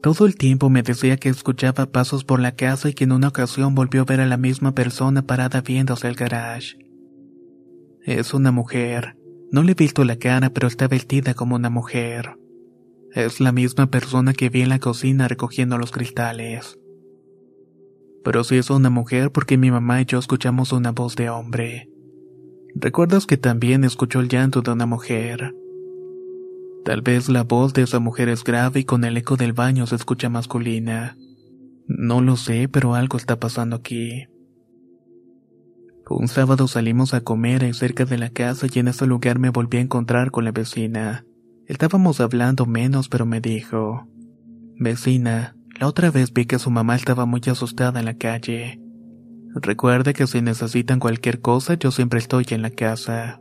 Todo 0.00 0.26
el 0.26 0.36
tiempo 0.36 0.70
me 0.70 0.84
decía 0.84 1.16
que 1.16 1.28
escuchaba 1.28 1.86
pasos 1.86 2.22
por 2.22 2.38
la 2.38 2.54
casa 2.54 2.88
y 2.88 2.94
que 2.94 3.02
en 3.02 3.10
una 3.10 3.28
ocasión 3.28 3.74
volvió 3.74 4.02
a 4.02 4.04
ver 4.04 4.20
a 4.20 4.26
la 4.26 4.36
misma 4.36 4.72
persona 4.72 5.22
parada 5.22 5.60
viéndose 5.60 6.06
el 6.06 6.14
garage. 6.14 6.78
Es 8.04 8.32
una 8.32 8.52
mujer. 8.52 9.16
No 9.50 9.64
le 9.64 9.72
he 9.72 9.74
visto 9.74 10.04
la 10.04 10.16
cara, 10.16 10.50
pero 10.50 10.68
está 10.68 10.86
vestida 10.86 11.34
como 11.34 11.56
una 11.56 11.68
mujer. 11.68 12.36
Es 13.12 13.40
la 13.40 13.50
misma 13.50 13.90
persona 13.90 14.34
que 14.34 14.50
vi 14.50 14.62
en 14.62 14.68
la 14.68 14.78
cocina 14.78 15.26
recogiendo 15.26 15.78
los 15.78 15.90
cristales. 15.90 16.78
Pero 18.28 18.44
si 18.44 18.56
es 18.56 18.68
una 18.68 18.90
mujer 18.90 19.32
porque 19.32 19.56
mi 19.56 19.70
mamá 19.70 20.02
y 20.02 20.04
yo 20.04 20.18
escuchamos 20.18 20.74
una 20.74 20.92
voz 20.92 21.16
de 21.16 21.30
hombre. 21.30 21.88
¿Recuerdas 22.74 23.24
que 23.24 23.38
también 23.38 23.84
escuchó 23.84 24.20
el 24.20 24.28
llanto 24.28 24.60
de 24.60 24.70
una 24.70 24.84
mujer? 24.84 25.54
Tal 26.84 27.00
vez 27.00 27.30
la 27.30 27.44
voz 27.44 27.72
de 27.72 27.84
esa 27.84 28.00
mujer 28.00 28.28
es 28.28 28.44
grave 28.44 28.80
y 28.80 28.84
con 28.84 29.04
el 29.04 29.16
eco 29.16 29.38
del 29.38 29.54
baño 29.54 29.86
se 29.86 29.96
escucha 29.96 30.28
masculina. 30.28 31.16
No 31.86 32.20
lo 32.20 32.36
sé, 32.36 32.68
pero 32.68 32.94
algo 32.94 33.16
está 33.16 33.40
pasando 33.40 33.76
aquí. 33.76 34.26
Un 36.10 36.28
sábado 36.28 36.68
salimos 36.68 37.14
a 37.14 37.22
comer 37.22 37.64
en 37.64 37.72
cerca 37.72 38.04
de 38.04 38.18
la 38.18 38.28
casa 38.28 38.66
y 38.70 38.78
en 38.78 38.88
ese 38.88 39.06
lugar 39.06 39.38
me 39.38 39.48
volví 39.48 39.78
a 39.78 39.80
encontrar 39.80 40.30
con 40.32 40.44
la 40.44 40.52
vecina. 40.52 41.24
Estábamos 41.66 42.20
hablando 42.20 42.66
menos, 42.66 43.08
pero 43.08 43.24
me 43.24 43.40
dijo, 43.40 44.06
Vecina, 44.78 45.56
la 45.78 45.86
otra 45.86 46.10
vez 46.10 46.32
vi 46.32 46.46
que 46.46 46.58
su 46.58 46.70
mamá 46.70 46.96
estaba 46.96 47.24
muy 47.24 47.40
asustada 47.46 48.00
en 48.00 48.06
la 48.06 48.14
calle. 48.14 48.80
Recuerde 49.54 50.12
que 50.12 50.26
si 50.26 50.42
necesitan 50.42 50.98
cualquier 50.98 51.40
cosa 51.40 51.74
yo 51.74 51.90
siempre 51.90 52.18
estoy 52.18 52.46
en 52.50 52.62
la 52.62 52.70
casa. 52.70 53.40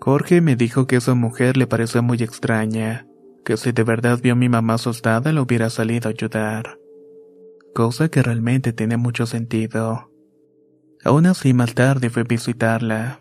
Jorge 0.00 0.40
me 0.40 0.56
dijo 0.56 0.86
que 0.86 0.96
esa 0.96 1.14
mujer 1.14 1.56
le 1.56 1.66
parecía 1.66 2.02
muy 2.02 2.18
extraña, 2.22 3.06
que 3.44 3.56
si 3.56 3.72
de 3.72 3.82
verdad 3.82 4.20
vio 4.22 4.34
a 4.34 4.36
mi 4.36 4.48
mamá 4.48 4.74
asustada 4.74 5.32
le 5.32 5.40
hubiera 5.40 5.70
salido 5.70 6.08
a 6.08 6.12
ayudar. 6.12 6.78
Cosa 7.74 8.08
que 8.08 8.22
realmente 8.22 8.72
tiene 8.72 8.96
mucho 8.96 9.26
sentido. 9.26 10.10
Aún 11.04 11.26
así 11.26 11.52
más 11.54 11.74
tarde 11.74 12.08
fui 12.08 12.22
a 12.22 12.24
visitarla. 12.24 13.20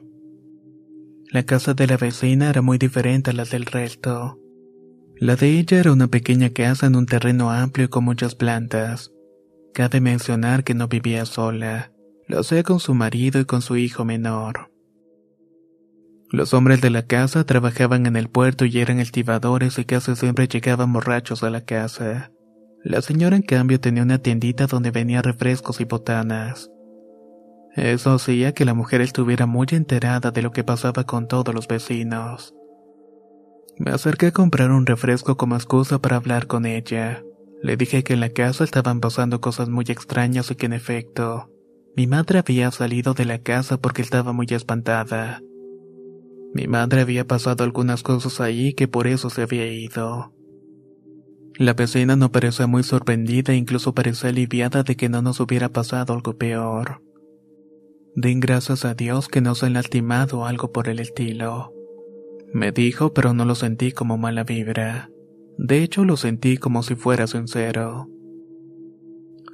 La 1.31 1.43
casa 1.43 1.73
de 1.73 1.87
la 1.87 1.97
vecina 1.97 2.49
era 2.49 2.61
muy 2.61 2.77
diferente 2.77 3.31
a 3.31 3.33
la 3.33 3.45
del 3.45 3.65
resto. 3.65 4.42
La 5.17 5.35
de 5.35 5.59
ella 5.59 5.79
era 5.79 5.91
una 5.91 6.07
pequeña 6.07 6.49
casa 6.49 6.87
en 6.87 6.95
un 6.95 7.05
terreno 7.05 7.51
amplio 7.51 7.85
y 7.85 7.89
con 7.89 8.03
muchas 8.03 8.35
plantas. 8.35 9.11
Cabe 9.73 10.01
mencionar 10.01 10.63
que 10.63 10.73
no 10.73 10.87
vivía 10.87 11.25
sola, 11.25 11.91
lo 12.27 12.39
hacía 12.39 12.63
con 12.63 12.79
su 12.79 12.93
marido 12.93 13.39
y 13.39 13.45
con 13.45 13.61
su 13.61 13.77
hijo 13.77 14.05
menor. 14.05 14.71
Los 16.31 16.53
hombres 16.53 16.81
de 16.81 16.89
la 16.89 17.03
casa 17.03 17.45
trabajaban 17.45 18.07
en 18.07 18.15
el 18.15 18.27
puerto 18.27 18.65
y 18.65 18.79
eran 18.79 18.99
estibadores 18.99 19.77
y 19.77 19.85
casi 19.85 20.15
siempre 20.15 20.47
llegaban 20.47 20.91
borrachos 20.91 21.43
a 21.43 21.49
la 21.49 21.61
casa. 21.61 22.31
La 22.83 23.01
señora 23.01 23.35
en 23.35 23.43
cambio 23.43 23.79
tenía 23.79 24.03
una 24.03 24.17
tiendita 24.17 24.65
donde 24.65 24.91
venía 24.91 25.21
refrescos 25.21 25.79
y 25.79 25.85
botanas. 25.85 26.69
Eso 27.75 28.13
hacía 28.13 28.53
que 28.53 28.65
la 28.65 28.73
mujer 28.73 29.01
estuviera 29.01 29.45
muy 29.45 29.67
enterada 29.71 30.31
de 30.31 30.41
lo 30.41 30.51
que 30.51 30.63
pasaba 30.63 31.05
con 31.05 31.27
todos 31.27 31.53
los 31.53 31.67
vecinos. 31.67 32.53
Me 33.77 33.91
acerqué 33.91 34.27
a 34.27 34.31
comprar 34.31 34.71
un 34.71 34.85
refresco 34.85 35.35
como 35.35 35.55
excusa 35.55 35.99
para 35.99 36.17
hablar 36.17 36.47
con 36.47 36.65
ella. 36.65 37.23
Le 37.61 37.77
dije 37.77 38.03
que 38.03 38.13
en 38.13 38.19
la 38.19 38.29
casa 38.29 38.63
estaban 38.63 38.99
pasando 38.99 39.41
cosas 39.41 39.69
muy 39.69 39.85
extrañas 39.87 40.51
y 40.51 40.55
que 40.55 40.65
en 40.67 40.73
efecto, 40.73 41.49
mi 41.95 42.07
madre 42.07 42.39
había 42.39 42.71
salido 42.71 43.13
de 43.13 43.25
la 43.25 43.39
casa 43.39 43.77
porque 43.77 44.01
estaba 44.01 44.33
muy 44.33 44.47
espantada. 44.49 45.41
Mi 46.53 46.67
madre 46.67 47.01
había 47.01 47.25
pasado 47.25 47.63
algunas 47.63 48.03
cosas 48.03 48.41
ahí 48.41 48.73
que 48.73 48.87
por 48.87 49.07
eso 49.07 49.29
se 49.29 49.41
había 49.41 49.65
ido. 49.65 50.33
La 51.57 51.73
vecina 51.73 52.15
no 52.15 52.31
parecía 52.31 52.67
muy 52.67 52.83
sorprendida 52.83 53.53
e 53.53 53.57
incluso 53.57 53.93
parecía 53.93 54.29
aliviada 54.29 54.83
de 54.83 54.95
que 54.95 55.09
no 55.09 55.21
nos 55.21 55.39
hubiera 55.39 55.69
pasado 55.69 56.13
algo 56.13 56.37
peor. 56.37 57.01
Den 58.15 58.39
gracias 58.39 58.85
a 58.85 58.93
Dios 58.93 59.27
que 59.27 59.41
no 59.41 59.55
se 59.55 59.67
han 59.67 59.73
lastimado 59.73 60.45
algo 60.45 60.71
por 60.71 60.89
el 60.89 60.99
estilo. 60.99 61.72
Me 62.53 62.71
dijo, 62.71 63.13
pero 63.13 63.33
no 63.33 63.45
lo 63.45 63.55
sentí 63.55 63.91
como 63.91 64.17
mala 64.17 64.43
vibra. 64.43 65.09
De 65.57 65.83
hecho, 65.83 66.05
lo 66.05 66.17
sentí 66.17 66.57
como 66.57 66.83
si 66.83 66.95
fuera 66.95 67.27
sincero. 67.27 68.07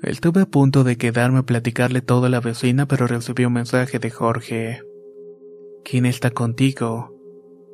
Estuve 0.02 0.42
a 0.42 0.46
punto 0.46 0.84
de 0.84 0.98
quedarme 0.98 1.40
a 1.40 1.44
platicarle 1.44 2.02
todo 2.02 2.26
a 2.26 2.30
la 2.30 2.40
vecina, 2.40 2.88
pero 2.88 3.08
recibí 3.08 3.46
un 3.46 3.54
mensaje 3.54 4.00
de 4.00 4.10
Jorge. 4.10 4.82
¿Quién 5.84 6.06
está 6.06 6.32
contigo? 6.32 7.16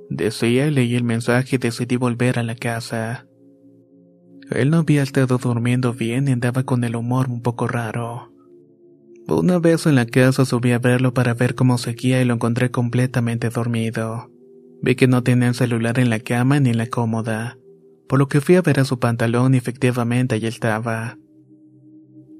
Decía 0.09 0.69
leí 0.69 0.95
el 0.95 1.03
mensaje 1.03 1.55
y 1.55 1.59
decidí 1.59 1.97
volver 1.97 2.39
a 2.39 2.43
la 2.43 2.55
casa. 2.55 3.27
Él 4.51 4.69
no 4.69 4.77
había 4.77 5.01
estado 5.01 5.37
durmiendo 5.37 5.93
bien 5.93 6.27
y 6.27 6.31
andaba 6.31 6.63
con 6.63 6.83
el 6.83 6.95
humor 6.95 7.29
un 7.29 7.41
poco 7.41 7.67
raro. 7.67 8.31
Una 9.27 9.57
vez 9.57 9.87
en 9.87 9.95
la 9.95 10.05
casa 10.05 10.45
subí 10.45 10.71
a 10.71 10.79
verlo 10.79 11.13
para 11.13 11.33
ver 11.33 11.55
cómo 11.55 11.79
seguía 11.79 12.21
y 12.21 12.25
lo 12.25 12.35
encontré 12.35 12.69
completamente 12.69 13.49
dormido. 13.49 14.29
Vi 14.81 14.95
que 14.95 15.07
no 15.07 15.23
tenía 15.23 15.47
el 15.47 15.55
celular 15.55 15.99
en 15.99 16.09
la 16.09 16.19
cama 16.19 16.59
ni 16.59 16.69
en 16.69 16.77
la 16.77 16.87
cómoda, 16.87 17.57
por 18.07 18.19
lo 18.19 18.27
que 18.27 18.41
fui 18.41 18.55
a 18.55 18.61
ver 18.61 18.79
a 18.79 18.85
su 18.85 18.99
pantalón 18.99 19.53
y 19.53 19.57
efectivamente 19.57 20.35
allí 20.35 20.47
estaba. 20.47 21.17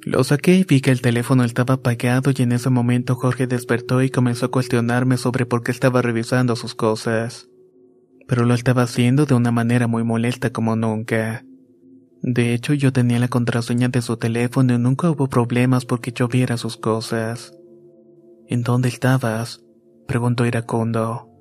Lo 0.06 0.24
saqué 0.24 0.54
y 0.54 0.63
vi 0.63 0.82
que 0.82 0.92
el 0.92 1.01
teléfono 1.01 1.44
estaba 1.44 1.75
apagado 1.75 2.32
y 2.36 2.44
en 2.44 2.51
ese 2.51 2.70
momento 2.70 3.15
Jorge 3.15 3.48
despertó 3.48 4.04
y 4.04 4.12
comenzó 4.12 4.46
a 4.46 4.51
cuestionarme 4.51 5.18
sobre 5.18 5.48
por 5.48 5.63
qué 5.63 5.72
estaba 5.72 6.04
revisando 6.04 6.56
sus 6.56 6.75
cosas. 6.75 7.50
Pero 8.27 8.46
lo 8.46 8.54
estaba 8.54 8.84
haciendo 8.84 9.25
de 9.25 9.34
una 9.34 9.51
manera 9.51 9.88
muy 9.88 10.04
molesta 10.04 10.51
como 10.51 10.75
nunca. 10.75 11.44
De 12.22 12.54
hecho, 12.54 12.74
yo 12.74 12.94
tenía 12.94 13.18
la 13.18 13.27
contraseña 13.27 13.88
de 13.89 14.04
su 14.04 14.18
teléfono 14.18 14.75
y 14.75 14.77
nunca 14.77 15.10
hubo 15.10 15.27
problemas 15.27 15.86
porque 15.86 16.12
yo 16.12 16.27
viera 16.27 16.58
sus 16.58 16.77
cosas. 16.77 17.54
¿En 18.48 18.62
dónde 18.62 18.89
estabas? 18.89 19.63
preguntó 20.08 20.46
Iracondo. 20.46 21.35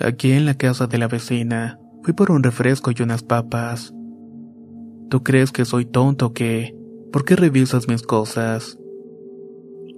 Aquí 0.00 0.32
en 0.32 0.46
la 0.46 0.54
casa 0.54 0.86
de 0.86 0.98
la 0.98 1.08
vecina. 1.08 1.78
Fui 2.02 2.12
por 2.14 2.30
un 2.30 2.42
refresco 2.42 2.90
y 2.90 3.02
unas 3.02 3.22
papas. 3.22 3.94
¿Tú 5.10 5.22
crees 5.22 5.52
que 5.52 5.64
soy 5.64 5.84
tonto 5.84 6.26
o 6.26 6.32
qué? 6.32 6.74
¿Por 7.12 7.24
qué 7.24 7.36
revisas 7.36 7.86
mis 7.86 8.02
cosas? 8.02 8.78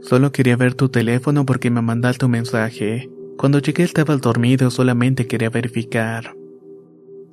Solo 0.02 0.32
quería 0.32 0.56
ver 0.56 0.74
tu 0.74 0.88
teléfono 0.88 1.46
porque 1.46 1.70
me 1.70 1.80
mandaste 1.80 2.26
un 2.26 2.32
mensaje. 2.32 3.08
Cuando 3.38 3.58
llegué 3.58 3.84
estabas 3.84 4.20
dormido 4.20 4.70
solamente 4.70 5.26
quería 5.26 5.50
verificar. 5.50 6.36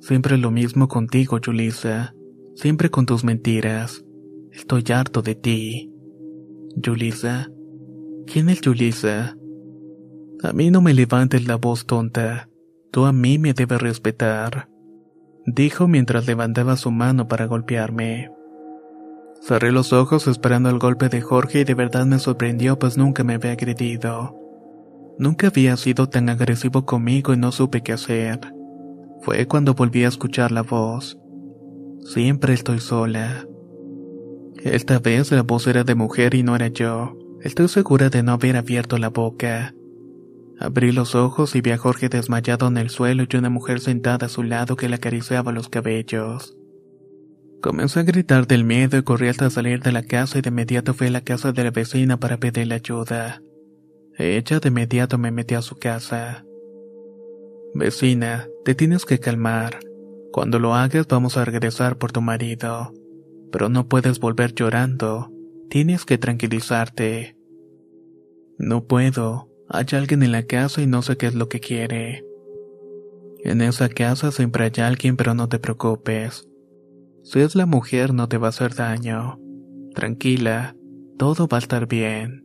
Siempre 0.00 0.38
lo 0.38 0.50
mismo 0.50 0.88
contigo, 0.88 1.38
Julissa. 1.44 2.14
Siempre 2.54 2.90
con 2.90 3.04
tus 3.04 3.24
mentiras. 3.24 4.04
Estoy 4.52 4.84
harto 4.92 5.22
de 5.22 5.34
ti. 5.34 5.92
Julissa. 6.82 7.50
¿Quién 8.26 8.48
es 8.48 8.60
Julissa? 8.64 9.36
A 10.42 10.52
mí 10.52 10.70
no 10.70 10.80
me 10.80 10.94
levantes 10.94 11.46
la 11.46 11.56
voz 11.56 11.86
tonta. 11.86 12.48
Tú 12.92 13.06
a 13.06 13.12
mí 13.12 13.38
me 13.38 13.54
debes 13.54 13.80
respetar. 13.80 14.68
Dijo 15.46 15.88
mientras 15.88 16.26
levantaba 16.26 16.76
su 16.76 16.90
mano 16.90 17.26
para 17.26 17.46
golpearme. 17.46 18.30
Cerré 19.40 19.72
los 19.72 19.94
ojos 19.94 20.28
esperando 20.28 20.68
el 20.68 20.78
golpe 20.78 21.08
de 21.08 21.22
Jorge 21.22 21.60
y 21.60 21.64
de 21.64 21.72
verdad 21.72 22.04
me 22.04 22.18
sorprendió 22.18 22.78
pues 22.78 22.98
nunca 22.98 23.24
me 23.24 23.32
había 23.32 23.52
agredido. 23.52 24.38
Nunca 25.18 25.46
había 25.46 25.78
sido 25.78 26.10
tan 26.10 26.28
agresivo 26.28 26.84
conmigo 26.84 27.32
y 27.32 27.38
no 27.38 27.50
supe 27.50 27.82
qué 27.82 27.94
hacer. 27.94 28.40
Fue 29.22 29.46
cuando 29.46 29.72
volví 29.72 30.04
a 30.04 30.08
escuchar 30.08 30.52
la 30.52 30.62
voz. 30.62 31.18
Siempre 32.04 32.52
estoy 32.52 32.80
sola. 32.80 33.46
Esta 34.62 34.98
vez 34.98 35.32
la 35.32 35.42
voz 35.42 35.66
era 35.66 35.82
de 35.82 35.94
mujer 35.94 36.34
y 36.34 36.42
no 36.42 36.54
era 36.54 36.68
yo. 36.68 37.16
Estoy 37.40 37.68
segura 37.68 38.10
de 38.10 38.22
no 38.22 38.32
haber 38.32 38.56
abierto 38.56 38.98
la 38.98 39.08
boca. 39.08 39.72
Abrí 40.62 40.92
los 40.92 41.16
ojos 41.16 41.56
y 41.56 41.60
vi 41.60 41.72
a 41.72 41.76
Jorge 41.76 42.08
desmayado 42.08 42.68
en 42.68 42.76
el 42.76 42.88
suelo 42.88 43.24
y 43.28 43.36
una 43.36 43.50
mujer 43.50 43.80
sentada 43.80 44.26
a 44.26 44.28
su 44.28 44.44
lado 44.44 44.76
que 44.76 44.88
le 44.88 44.94
acariciaba 44.94 45.50
los 45.50 45.68
cabellos. 45.68 46.56
Comencé 47.60 47.98
a 47.98 48.04
gritar 48.04 48.46
del 48.46 48.62
miedo 48.62 48.96
y 48.96 49.02
corrí 49.02 49.26
hasta 49.26 49.50
salir 49.50 49.82
de 49.82 49.90
la 49.90 50.04
casa 50.04 50.38
y 50.38 50.40
de 50.40 50.50
inmediato 50.50 50.94
fui 50.94 51.08
a 51.08 51.10
la 51.10 51.22
casa 51.22 51.50
de 51.50 51.64
la 51.64 51.72
vecina 51.72 52.20
para 52.20 52.36
pedirle 52.36 52.76
ayuda. 52.76 53.42
Ella 54.16 54.60
de 54.60 54.68
inmediato 54.68 55.18
me 55.18 55.32
metió 55.32 55.58
a 55.58 55.62
su 55.62 55.74
casa. 55.74 56.44
Vecina, 57.74 58.46
te 58.64 58.76
tienes 58.76 59.04
que 59.04 59.18
calmar. 59.18 59.80
Cuando 60.30 60.60
lo 60.60 60.76
hagas 60.76 61.08
vamos 61.08 61.36
a 61.36 61.44
regresar 61.44 61.98
por 61.98 62.12
tu 62.12 62.20
marido. 62.20 62.92
Pero 63.50 63.68
no 63.68 63.88
puedes 63.88 64.20
volver 64.20 64.54
llorando. 64.54 65.28
Tienes 65.68 66.04
que 66.04 66.18
tranquilizarte. 66.18 67.36
No 68.58 68.84
puedo. 68.86 69.51
Hay 69.74 69.86
alguien 69.92 70.22
en 70.22 70.32
la 70.32 70.42
casa 70.42 70.82
y 70.82 70.86
no 70.86 71.00
sé 71.00 71.16
qué 71.16 71.26
es 71.26 71.34
lo 71.34 71.48
que 71.48 71.58
quiere. 71.58 72.26
En 73.42 73.62
esa 73.62 73.88
casa 73.88 74.30
siempre 74.30 74.64
hay 74.64 74.82
alguien, 74.82 75.16
pero 75.16 75.32
no 75.32 75.48
te 75.48 75.58
preocupes. 75.58 76.46
Si 77.24 77.40
es 77.40 77.54
la 77.54 77.64
mujer 77.64 78.12
no 78.12 78.28
te 78.28 78.36
va 78.36 78.48
a 78.48 78.50
hacer 78.50 78.74
daño. 78.74 79.40
Tranquila, 79.94 80.76
todo 81.18 81.48
va 81.48 81.56
a 81.56 81.60
estar 81.60 81.88
bien. 81.88 82.44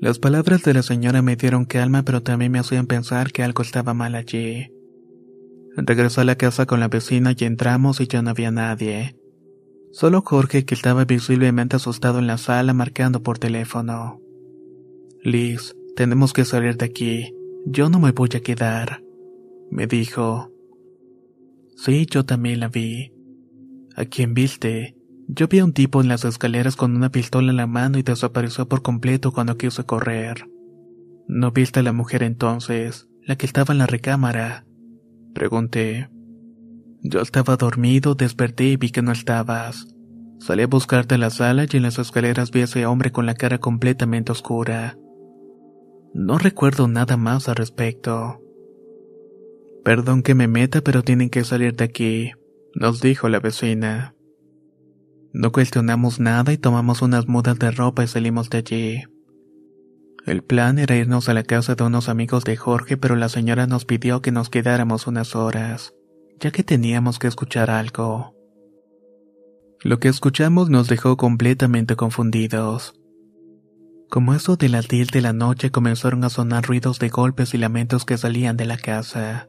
Las 0.00 0.18
palabras 0.18 0.64
de 0.64 0.74
la 0.74 0.82
señora 0.82 1.22
me 1.22 1.36
dieron 1.36 1.64
calma 1.64 2.02
pero 2.02 2.22
también 2.22 2.50
me 2.50 2.58
hacían 2.58 2.88
pensar 2.88 3.30
que 3.30 3.44
algo 3.44 3.62
estaba 3.62 3.94
mal 3.94 4.16
allí. 4.16 4.72
Regresé 5.76 6.22
a 6.22 6.24
la 6.24 6.34
casa 6.34 6.66
con 6.66 6.80
la 6.80 6.88
vecina 6.88 7.34
y 7.38 7.44
entramos 7.44 8.00
y 8.00 8.08
ya 8.08 8.20
no 8.22 8.30
había 8.30 8.50
nadie. 8.50 9.16
Solo 9.92 10.22
Jorge 10.22 10.64
que 10.64 10.74
estaba 10.74 11.04
visiblemente 11.04 11.76
asustado 11.76 12.18
en 12.18 12.26
la 12.26 12.36
sala 12.36 12.74
marcando 12.74 13.22
por 13.22 13.38
teléfono. 13.38 14.20
Liz, 15.22 15.75
tenemos 15.96 16.32
que 16.32 16.44
salir 16.44 16.76
de 16.76 16.84
aquí. 16.84 17.34
Yo 17.64 17.88
no 17.88 17.98
me 17.98 18.12
voy 18.12 18.28
a 18.34 18.40
quedar. 18.40 19.02
Me 19.70 19.86
dijo. 19.86 20.52
Sí, 21.76 22.06
yo 22.08 22.24
también 22.24 22.60
la 22.60 22.68
vi. 22.68 23.12
¿A 23.96 24.04
quién 24.04 24.34
viste? 24.34 24.94
Yo 25.26 25.48
vi 25.48 25.58
a 25.58 25.64
un 25.64 25.72
tipo 25.72 26.00
en 26.00 26.08
las 26.08 26.24
escaleras 26.24 26.76
con 26.76 26.94
una 26.94 27.10
pistola 27.10 27.50
en 27.50 27.56
la 27.56 27.66
mano 27.66 27.98
y 27.98 28.02
desapareció 28.02 28.68
por 28.68 28.82
completo 28.82 29.32
cuando 29.32 29.56
quiso 29.56 29.84
correr. 29.86 30.48
¿No 31.26 31.50
viste 31.50 31.80
a 31.80 31.82
la 31.82 31.92
mujer 31.92 32.22
entonces, 32.22 33.08
la 33.22 33.36
que 33.36 33.46
estaba 33.46 33.72
en 33.72 33.78
la 33.78 33.86
recámara? 33.86 34.66
Pregunté. 35.34 36.10
Yo 37.02 37.20
estaba 37.20 37.56
dormido, 37.56 38.14
desperté 38.14 38.64
y 38.64 38.76
vi 38.76 38.90
que 38.90 39.02
no 39.02 39.12
estabas. 39.12 39.88
Salí 40.38 40.62
a 40.62 40.66
buscarte 40.66 41.14
a 41.14 41.18
la 41.18 41.30
sala 41.30 41.64
y 41.64 41.76
en 41.76 41.82
las 41.82 41.98
escaleras 41.98 42.50
vi 42.50 42.60
a 42.60 42.64
ese 42.64 42.86
hombre 42.86 43.10
con 43.10 43.26
la 43.26 43.34
cara 43.34 43.58
completamente 43.58 44.30
oscura. 44.30 44.96
No 46.18 46.38
recuerdo 46.38 46.88
nada 46.88 47.16
más 47.16 47.48
al 47.48 47.56
respecto. 47.56 48.40
Perdón 49.84 50.22
que 50.22 50.34
me 50.34 50.48
meta, 50.48 50.80
pero 50.80 51.02
tienen 51.02 51.30
que 51.30 51.44
salir 51.44 51.76
de 51.76 51.84
aquí 51.84 52.32
nos 52.76 53.00
dijo 53.00 53.30
la 53.30 53.40
vecina. 53.40 54.14
No 55.32 55.50
cuestionamos 55.50 56.20
nada 56.20 56.52
y 56.52 56.58
tomamos 56.58 57.00
unas 57.00 57.26
mudas 57.26 57.58
de 57.58 57.70
ropa 57.70 58.04
y 58.04 58.06
salimos 58.06 58.50
de 58.50 58.58
allí. 58.58 59.04
El 60.26 60.42
plan 60.42 60.78
era 60.78 60.94
irnos 60.94 61.30
a 61.30 61.34
la 61.34 61.42
casa 61.42 61.74
de 61.74 61.84
unos 61.84 62.10
amigos 62.10 62.44
de 62.44 62.56
Jorge, 62.56 62.98
pero 62.98 63.16
la 63.16 63.30
señora 63.30 63.66
nos 63.66 63.86
pidió 63.86 64.20
que 64.20 64.30
nos 64.30 64.50
quedáramos 64.50 65.06
unas 65.06 65.34
horas, 65.34 65.94
ya 66.38 66.50
que 66.50 66.64
teníamos 66.64 67.18
que 67.18 67.28
escuchar 67.28 67.70
algo. 67.70 68.34
Lo 69.82 69.98
que 69.98 70.08
escuchamos 70.08 70.68
nos 70.68 70.86
dejó 70.88 71.16
completamente 71.16 71.96
confundidos. 71.96 72.92
Como 74.08 74.34
eso 74.34 74.56
de 74.56 74.68
las 74.68 74.88
10 74.88 75.08
de 75.08 75.20
la 75.20 75.32
noche 75.32 75.70
comenzaron 75.70 76.24
a 76.24 76.30
sonar 76.30 76.64
ruidos 76.64 76.98
de 76.98 77.08
golpes 77.08 77.54
y 77.54 77.58
lamentos 77.58 78.04
que 78.04 78.16
salían 78.18 78.56
de 78.56 78.66
la 78.66 78.76
casa 78.76 79.48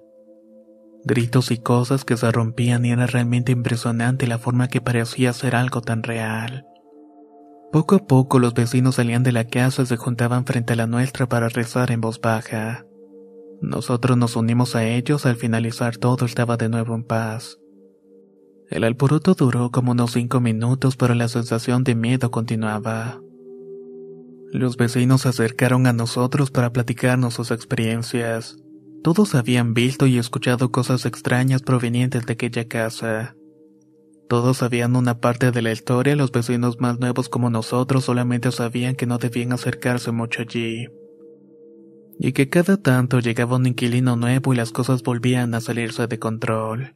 gritos 1.08 1.50
y 1.50 1.58
cosas 1.58 2.06
que 2.06 2.17
se 2.17 2.32
rompían 2.32 2.86
y 2.86 2.91
era 2.91 3.08
realmente 3.08 3.52
impresionante 3.52 4.28
la 4.28 4.38
forma 4.38 4.67
que 4.67 4.82
parecía 4.82 5.34
ser 5.34 5.56
algo 5.56 5.82
tan 5.82 6.04
real. 6.04 6.65
Poco 7.72 7.96
a 7.96 8.00
poco 8.06 8.39
los 8.39 8.54
vecinos 8.54 8.96
salían 8.96 9.24
de 9.24 9.32
la 9.32 9.46
casa 9.46 9.82
y 9.82 9.86
se 9.88 9.98
juntaban 9.98 10.46
frente 10.46 10.74
a 10.74 10.76
la 10.76 10.88
nuestra 10.88 11.28
para 11.28 11.50
rezar 11.50 11.91
en 11.91 12.02
voz 12.02 12.22
baja. 12.22 12.86
Nosotros 13.62 14.17
nos 14.17 14.36
unimos 14.36 14.76
a 14.76 14.86
ellos, 14.86 15.26
al 15.26 15.36
finalizar 15.36 15.98
todo 15.98 16.26
estaba 16.26 16.58
de 16.58 16.70
nuevo 16.70 16.93
en 16.93 17.04
paz. 17.04 17.58
El 18.70 18.84
alboroto 18.84 19.34
duró 19.34 19.72
como 19.72 19.93
unos 19.93 20.12
cinco 20.12 20.39
minutos, 20.39 20.98
pero 20.98 21.15
la 21.15 21.28
sensación 21.28 21.84
de 21.84 21.96
miedo 21.96 22.30
continuaba. 22.30 23.22
Los 24.54 24.78
vecinos 24.78 25.22
se 25.22 25.30
acercaron 25.30 25.88
a 25.88 25.94
nosotros 25.94 26.52
para 26.52 26.72
platicarnos 26.72 27.34
sus 27.34 27.52
experiencias. 27.52 28.58
Todos 29.04 29.36
habían 29.36 29.74
visto 29.74 30.08
y 30.08 30.18
escuchado 30.18 30.72
cosas 30.72 31.06
extrañas 31.06 31.62
provenientes 31.62 32.26
de 32.26 32.34
aquella 32.34 32.68
casa. 32.68 33.36
Todos 34.30 34.58
sabían 34.58 34.96
una 34.96 35.20
parte 35.20 35.52
de 35.52 35.62
la 35.62 35.72
historia, 35.72 36.16
los 36.16 36.32
vecinos 36.32 36.80
más 36.80 37.00
nuevos 37.00 37.30
como 37.30 37.50
nosotros 37.50 38.06
solamente 38.06 38.52
sabían 38.52 38.96
que 38.96 39.06
no 39.06 39.18
debían 39.18 39.54
acercarse 39.54 40.12
mucho 40.12 40.42
allí. 40.42 40.88
Y 42.20 42.32
que 42.32 42.50
cada 42.50 42.78
tanto 42.78 43.20
llegaba 43.20 43.58
un 43.58 43.68
inquilino 43.68 44.16
nuevo 44.16 44.54
y 44.54 44.58
las 44.58 44.72
cosas 44.72 45.04
volvían 45.04 45.54
a 45.56 45.62
salirse 45.62 46.08
de 46.08 46.20
control. 46.20 46.96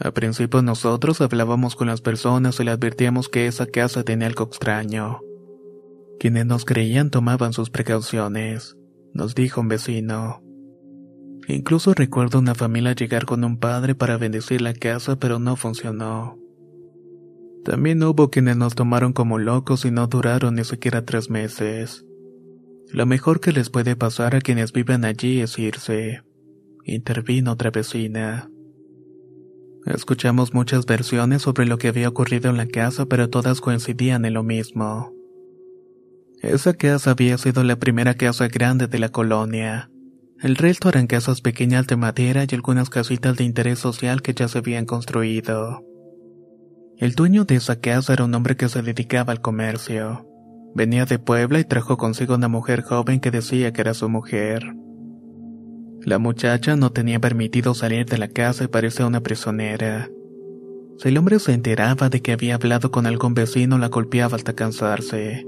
Al 0.00 0.12
principio 0.12 0.60
nosotros 0.60 1.20
hablábamos 1.20 1.76
con 1.76 1.86
las 1.86 2.00
personas 2.00 2.58
y 2.60 2.64
le 2.64 2.72
advertíamos 2.72 3.28
que 3.28 3.46
esa 3.46 3.66
casa 3.66 4.02
tenía 4.02 4.26
algo 4.26 4.44
extraño. 4.44 5.20
Quienes 6.18 6.46
nos 6.46 6.64
creían 6.64 7.10
tomaban 7.10 7.52
sus 7.52 7.70
precauciones, 7.70 8.76
nos 9.12 9.34
dijo 9.34 9.60
un 9.60 9.68
vecino. 9.68 10.42
Incluso 11.46 11.92
recuerdo 11.92 12.38
una 12.38 12.54
familia 12.54 12.94
llegar 12.94 13.26
con 13.26 13.44
un 13.44 13.58
padre 13.58 13.94
para 13.94 14.16
bendecir 14.16 14.62
la 14.62 14.72
casa, 14.72 15.16
pero 15.16 15.38
no 15.38 15.56
funcionó. 15.56 16.38
También 17.64 18.02
hubo 18.02 18.30
quienes 18.30 18.56
nos 18.56 18.74
tomaron 18.74 19.12
como 19.12 19.38
locos 19.38 19.84
y 19.84 19.90
no 19.90 20.06
duraron 20.06 20.54
ni 20.54 20.64
siquiera 20.64 21.04
tres 21.04 21.30
meses. 21.30 22.04
Lo 22.92 23.06
mejor 23.06 23.40
que 23.40 23.52
les 23.52 23.70
puede 23.70 23.96
pasar 23.96 24.36
a 24.36 24.40
quienes 24.40 24.72
viven 24.72 25.04
allí 25.04 25.40
es 25.40 25.58
irse. 25.58 26.22
Intervino 26.84 27.52
otra 27.52 27.70
vecina. 27.70 28.50
Escuchamos 29.86 30.54
muchas 30.54 30.86
versiones 30.86 31.42
sobre 31.42 31.66
lo 31.66 31.76
que 31.76 31.88
había 31.88 32.08
ocurrido 32.08 32.50
en 32.50 32.56
la 32.56 32.66
casa, 32.66 33.06
pero 33.06 33.28
todas 33.28 33.60
coincidían 33.60 34.24
en 34.24 34.34
lo 34.34 34.42
mismo. 34.42 35.12
Esa 36.44 36.74
casa 36.74 37.12
había 37.12 37.38
sido 37.38 37.64
la 37.64 37.76
primera 37.76 38.12
casa 38.12 38.48
grande 38.48 38.86
de 38.86 38.98
la 38.98 39.08
colonia. 39.08 39.90
El 40.42 40.56
resto 40.56 40.90
eran 40.90 41.06
casas 41.06 41.40
pequeñas 41.40 41.86
de 41.86 41.96
madera 41.96 42.44
y 42.46 42.54
algunas 42.54 42.90
casitas 42.90 43.38
de 43.38 43.44
interés 43.44 43.78
social 43.78 44.20
que 44.20 44.34
ya 44.34 44.46
se 44.46 44.58
habían 44.58 44.84
construido. 44.84 45.82
El 46.98 47.14
dueño 47.14 47.46
de 47.46 47.54
esa 47.54 47.80
casa 47.80 48.12
era 48.12 48.24
un 48.24 48.34
hombre 48.34 48.58
que 48.58 48.68
se 48.68 48.82
dedicaba 48.82 49.32
al 49.32 49.40
comercio. 49.40 50.28
Venía 50.74 51.06
de 51.06 51.18
Puebla 51.18 51.60
y 51.60 51.64
trajo 51.64 51.96
consigo 51.96 52.34
una 52.34 52.48
mujer 52.48 52.82
joven 52.82 53.20
que 53.20 53.30
decía 53.30 53.72
que 53.72 53.80
era 53.80 53.94
su 53.94 54.10
mujer. 54.10 54.74
La 56.02 56.18
muchacha 56.18 56.76
no 56.76 56.92
tenía 56.92 57.20
permitido 57.20 57.72
salir 57.72 58.04
de 58.04 58.18
la 58.18 58.28
casa 58.28 58.64
y 58.64 58.68
parecía 58.68 59.06
una 59.06 59.22
prisionera. 59.22 60.10
Si 60.98 61.08
el 61.08 61.16
hombre 61.16 61.38
se 61.38 61.54
enteraba 61.54 62.10
de 62.10 62.20
que 62.20 62.32
había 62.32 62.56
hablado 62.56 62.90
con 62.90 63.06
algún 63.06 63.32
vecino, 63.32 63.78
la 63.78 63.88
golpeaba 63.88 64.36
hasta 64.36 64.52
cansarse. 64.52 65.46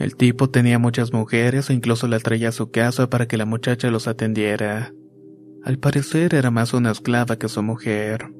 El 0.00 0.16
tipo 0.16 0.48
tenía 0.48 0.78
muchas 0.78 1.12
mujeres 1.12 1.68
e 1.68 1.74
incluso 1.74 2.08
la 2.08 2.18
traía 2.20 2.48
a 2.48 2.52
su 2.52 2.70
casa 2.70 3.10
para 3.10 3.28
que 3.28 3.36
la 3.36 3.44
muchacha 3.44 3.90
los 3.90 4.08
atendiera. 4.08 4.94
Al 5.62 5.78
parecer 5.78 6.34
era 6.34 6.50
más 6.50 6.72
una 6.72 6.90
esclava 6.90 7.36
que 7.36 7.50
su 7.50 7.62
mujer. 7.62 8.32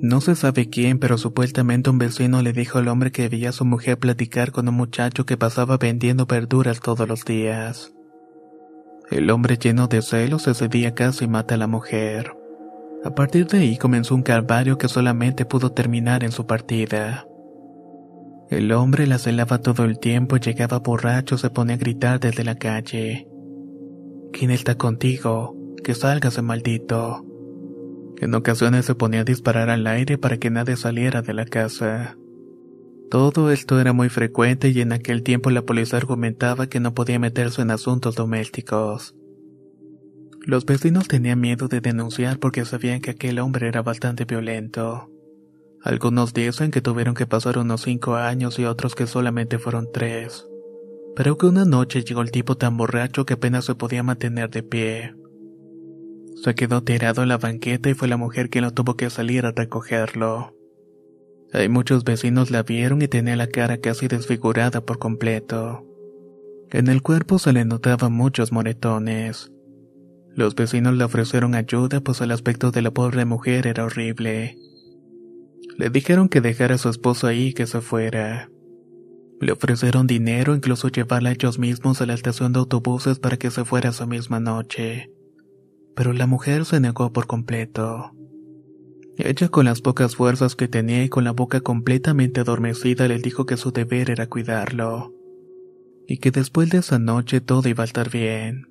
No 0.00 0.20
se 0.20 0.36
sabe 0.36 0.70
quién, 0.70 1.00
pero 1.00 1.18
supuestamente 1.18 1.90
un 1.90 1.98
vecino 1.98 2.40
le 2.40 2.52
dijo 2.52 2.78
al 2.78 2.86
hombre 2.86 3.10
que 3.10 3.28
veía 3.28 3.48
a 3.48 3.52
su 3.52 3.64
mujer 3.64 3.98
platicar 3.98 4.52
con 4.52 4.68
un 4.68 4.76
muchacho 4.76 5.26
que 5.26 5.36
pasaba 5.36 5.76
vendiendo 5.76 6.26
verduras 6.26 6.78
todos 6.78 7.08
los 7.08 7.24
días. 7.24 7.92
El 9.10 9.30
hombre 9.30 9.56
lleno 9.56 9.88
de 9.88 10.02
celos 10.02 10.46
ese 10.46 10.68
día 10.68 10.94
casi 10.94 11.26
mata 11.26 11.56
a 11.56 11.58
la 11.58 11.66
mujer. 11.66 12.32
A 13.04 13.12
partir 13.12 13.48
de 13.48 13.58
ahí 13.58 13.76
comenzó 13.76 14.14
un 14.14 14.22
calvario 14.22 14.78
que 14.78 14.86
solamente 14.86 15.44
pudo 15.44 15.72
terminar 15.72 16.22
en 16.22 16.30
su 16.30 16.46
partida. 16.46 17.27
El 18.50 18.72
hombre 18.72 19.06
la 19.06 19.18
celaba 19.18 19.58
todo 19.58 19.84
el 19.84 19.98
tiempo, 19.98 20.38
llegaba 20.38 20.78
borracho, 20.78 21.36
se 21.36 21.50
ponía 21.50 21.74
a 21.74 21.78
gritar 21.78 22.18
desde 22.18 22.44
la 22.44 22.54
calle. 22.54 23.28
¿Quién 24.32 24.50
está 24.50 24.76
contigo? 24.76 25.54
Que 25.84 25.94
salgas, 25.94 26.42
maldito. 26.42 27.26
En 28.20 28.34
ocasiones 28.34 28.86
se 28.86 28.94
ponía 28.94 29.20
a 29.20 29.24
disparar 29.24 29.68
al 29.68 29.86
aire 29.86 30.16
para 30.16 30.38
que 30.38 30.50
nadie 30.50 30.76
saliera 30.76 31.20
de 31.20 31.34
la 31.34 31.44
casa. 31.44 32.16
Todo 33.10 33.50
esto 33.50 33.80
era 33.80 33.92
muy 33.92 34.08
frecuente 34.08 34.70
y 34.70 34.80
en 34.80 34.92
aquel 34.92 35.22
tiempo 35.22 35.50
la 35.50 35.62
policía 35.62 35.98
argumentaba 35.98 36.68
que 36.68 36.80
no 36.80 36.94
podía 36.94 37.18
meterse 37.18 37.62
en 37.62 37.70
asuntos 37.70 38.16
domésticos. 38.16 39.14
Los 40.40 40.64
vecinos 40.64 41.06
tenían 41.06 41.40
miedo 41.40 41.68
de 41.68 41.82
denunciar 41.82 42.38
porque 42.38 42.64
sabían 42.64 43.00
que 43.00 43.10
aquel 43.10 43.38
hombre 43.38 43.68
era 43.68 43.82
bastante 43.82 44.24
violento. 44.24 45.10
Algunos 45.82 46.34
dicen 46.34 46.70
que 46.70 46.80
tuvieron 46.80 47.14
que 47.14 47.26
pasar 47.26 47.58
unos 47.58 47.82
cinco 47.82 48.16
años 48.16 48.58
y 48.58 48.64
otros 48.64 48.94
que 48.94 49.06
solamente 49.06 49.58
fueron 49.58 49.88
tres. 49.92 50.46
Pero 51.14 51.38
que 51.38 51.46
una 51.46 51.64
noche 51.64 52.02
llegó 52.02 52.22
el 52.22 52.30
tipo 52.30 52.56
tan 52.56 52.76
borracho 52.76 53.24
que 53.24 53.34
apenas 53.34 53.64
se 53.64 53.74
podía 53.74 54.02
mantener 54.02 54.50
de 54.50 54.62
pie. 54.62 55.14
Se 56.42 56.54
quedó 56.54 56.82
tirado 56.82 57.22
en 57.22 57.28
la 57.28 57.38
banqueta 57.38 57.90
y 57.90 57.94
fue 57.94 58.08
la 58.08 58.16
mujer 58.16 58.50
quien 58.50 58.64
lo 58.64 58.72
tuvo 58.72 58.96
que 58.96 59.10
salir 59.10 59.46
a 59.46 59.52
recogerlo. 59.52 60.54
Hay 61.52 61.68
muchos 61.68 62.04
vecinos 62.04 62.50
la 62.50 62.62
vieron 62.62 63.00
y 63.02 63.08
tenía 63.08 63.34
la 63.34 63.46
cara 63.46 63.78
casi 63.78 64.06
desfigurada 64.06 64.82
por 64.82 64.98
completo. 64.98 65.84
En 66.70 66.88
el 66.88 67.02
cuerpo 67.02 67.38
se 67.38 67.52
le 67.52 67.64
notaban 67.64 68.12
muchos 68.12 68.52
moretones. 68.52 69.50
Los 70.34 70.54
vecinos 70.54 70.94
le 70.94 71.04
ofrecieron 71.04 71.54
ayuda 71.54 72.00
pues 72.00 72.20
el 72.20 72.30
aspecto 72.30 72.70
de 72.70 72.82
la 72.82 72.90
pobre 72.90 73.24
mujer 73.24 73.66
era 73.66 73.84
horrible. 73.84 74.56
Le 75.78 75.90
dijeron 75.90 76.28
que 76.28 76.40
dejara 76.40 76.74
a 76.74 76.78
su 76.78 76.88
esposo 76.88 77.28
ahí 77.28 77.46
y 77.46 77.54
que 77.54 77.68
se 77.68 77.80
fuera. 77.80 78.50
Le 79.40 79.52
ofrecieron 79.52 80.08
dinero, 80.08 80.56
incluso 80.56 80.88
llevarla 80.88 81.30
ellos 81.30 81.60
mismos 81.60 82.00
a 82.00 82.06
la 82.06 82.14
estación 82.14 82.52
de 82.52 82.58
autobuses 82.58 83.20
para 83.20 83.36
que 83.36 83.52
se 83.52 83.64
fuera 83.64 83.90
esa 83.90 84.04
misma 84.04 84.40
noche. 84.40 85.12
Pero 85.94 86.12
la 86.12 86.26
mujer 86.26 86.64
se 86.64 86.80
negó 86.80 87.12
por 87.12 87.28
completo. 87.28 88.10
Ella 89.18 89.48
con 89.50 89.66
las 89.66 89.80
pocas 89.80 90.16
fuerzas 90.16 90.56
que 90.56 90.66
tenía 90.66 91.04
y 91.04 91.08
con 91.08 91.22
la 91.22 91.30
boca 91.30 91.60
completamente 91.60 92.40
adormecida 92.40 93.06
le 93.06 93.18
dijo 93.18 93.46
que 93.46 93.56
su 93.56 93.70
deber 93.70 94.10
era 94.10 94.26
cuidarlo. 94.26 95.14
Y 96.08 96.18
que 96.18 96.32
después 96.32 96.70
de 96.70 96.78
esa 96.78 96.98
noche 96.98 97.40
todo 97.40 97.68
iba 97.68 97.84
a 97.84 97.86
estar 97.86 98.10
bien. 98.10 98.66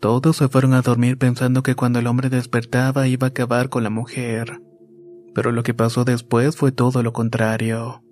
Todos 0.00 0.36
se 0.36 0.48
fueron 0.48 0.74
a 0.74 0.82
dormir 0.82 1.16
pensando 1.16 1.62
que 1.62 1.76
cuando 1.76 2.00
el 2.00 2.08
hombre 2.08 2.28
despertaba 2.28 3.06
iba 3.06 3.28
a 3.28 3.30
acabar 3.30 3.68
con 3.68 3.84
la 3.84 3.90
mujer 3.90 4.60
pero 5.34 5.52
lo 5.52 5.62
que 5.62 5.74
pasó 5.74 6.04
después 6.04 6.56
fue 6.56 6.72
todo 6.72 7.02
lo 7.02 7.12
contrario. 7.12 8.02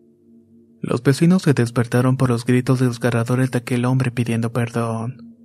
Los 0.80 1.02
vecinos 1.02 1.42
se 1.42 1.54
despertaron 1.54 2.16
por 2.16 2.28
los 2.28 2.44
gritos 2.44 2.80
desgarradores 2.80 3.52
de 3.52 3.58
aquel 3.58 3.84
hombre 3.84 4.10
pidiendo 4.10 4.52
perdón. 4.52 5.36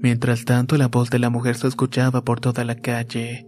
Mientras 0.00 0.44
tanto, 0.44 0.76
la 0.78 0.88
voz 0.88 1.10
de 1.10 1.18
la 1.18 1.30
mujer 1.30 1.56
se 1.56 1.68
escuchaba 1.68 2.24
por 2.24 2.40
toda 2.40 2.64
la 2.64 2.76
calle, 2.76 3.46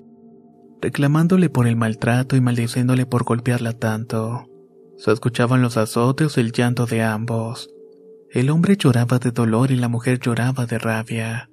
reclamándole 0.83 1.49
por 1.49 1.67
el 1.67 1.77
maltrato 1.77 2.37
y 2.37 2.41
maldiciéndole 2.41 3.07
por 3.07 3.25
golpearla 3.25 3.73
tanto. 3.73 4.47
Se 4.99 5.11
escuchaban 5.11 5.63
los 5.63 5.77
azotes 5.77 6.37
y 6.37 6.41
el 6.41 6.53
llanto 6.53 6.87
de 6.87 7.03
ambos. 7.03 7.71
El 8.31 8.51
hombre 8.51 8.77
lloraba 8.77 9.19
de 9.19 9.31
dolor 9.31 9.71
y 9.71 9.77
la 9.77 9.89
mujer 9.89 10.21
lloraba 10.21 10.67
de 10.67 10.79
rabia. 10.79 11.51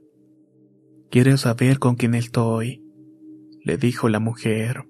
¿Quieres 1.09 1.41
saber 1.41 1.79
con 1.79 1.95
quién 1.95 2.15
estoy? 2.15 2.81
le 3.63 3.77
dijo 3.77 4.09
la 4.09 4.19
mujer. 4.19 4.85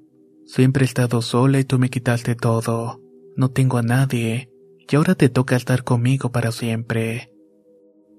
Siempre 0.46 0.84
he 0.84 0.88
estado 0.88 1.22
sola 1.22 1.60
y 1.60 1.64
tú 1.64 1.80
me 1.80 1.90
quitaste 1.90 2.36
todo. 2.36 3.02
No 3.36 3.50
tengo 3.50 3.78
a 3.78 3.84
nadie, 3.84 4.50
y 4.90 4.96
ahora 4.96 5.16
te 5.16 5.30
toca 5.30 5.56
estar 5.56 5.84
conmigo 5.84 6.32
para 6.32 6.52
siempre. 6.52 7.32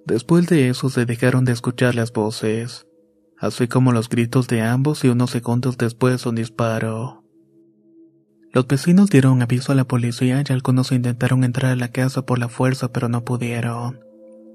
Después 0.06 0.46
de 0.46 0.68
eso 0.68 0.90
se 0.90 1.06
dejaron 1.06 1.44
de 1.44 1.52
escuchar 1.52 1.94
las 1.94 2.12
voces, 2.12 2.87
así 3.38 3.68
como 3.68 3.92
los 3.92 4.08
gritos 4.08 4.48
de 4.48 4.62
ambos 4.62 5.04
y 5.04 5.08
unos 5.08 5.30
segundos 5.30 5.78
después 5.78 6.26
un 6.26 6.34
disparo. 6.34 7.24
Los 8.52 8.66
vecinos 8.66 9.10
dieron 9.10 9.42
aviso 9.42 9.72
a 9.72 9.74
la 9.74 9.84
policía 9.84 10.42
y 10.46 10.52
algunos 10.52 10.92
intentaron 10.92 11.42
entrar 11.42 11.72
a 11.72 11.76
la 11.76 11.88
casa 11.88 12.24
por 12.24 12.38
la 12.38 12.48
fuerza 12.48 12.92
pero 12.92 13.08
no 13.08 13.24
pudieron. 13.24 14.00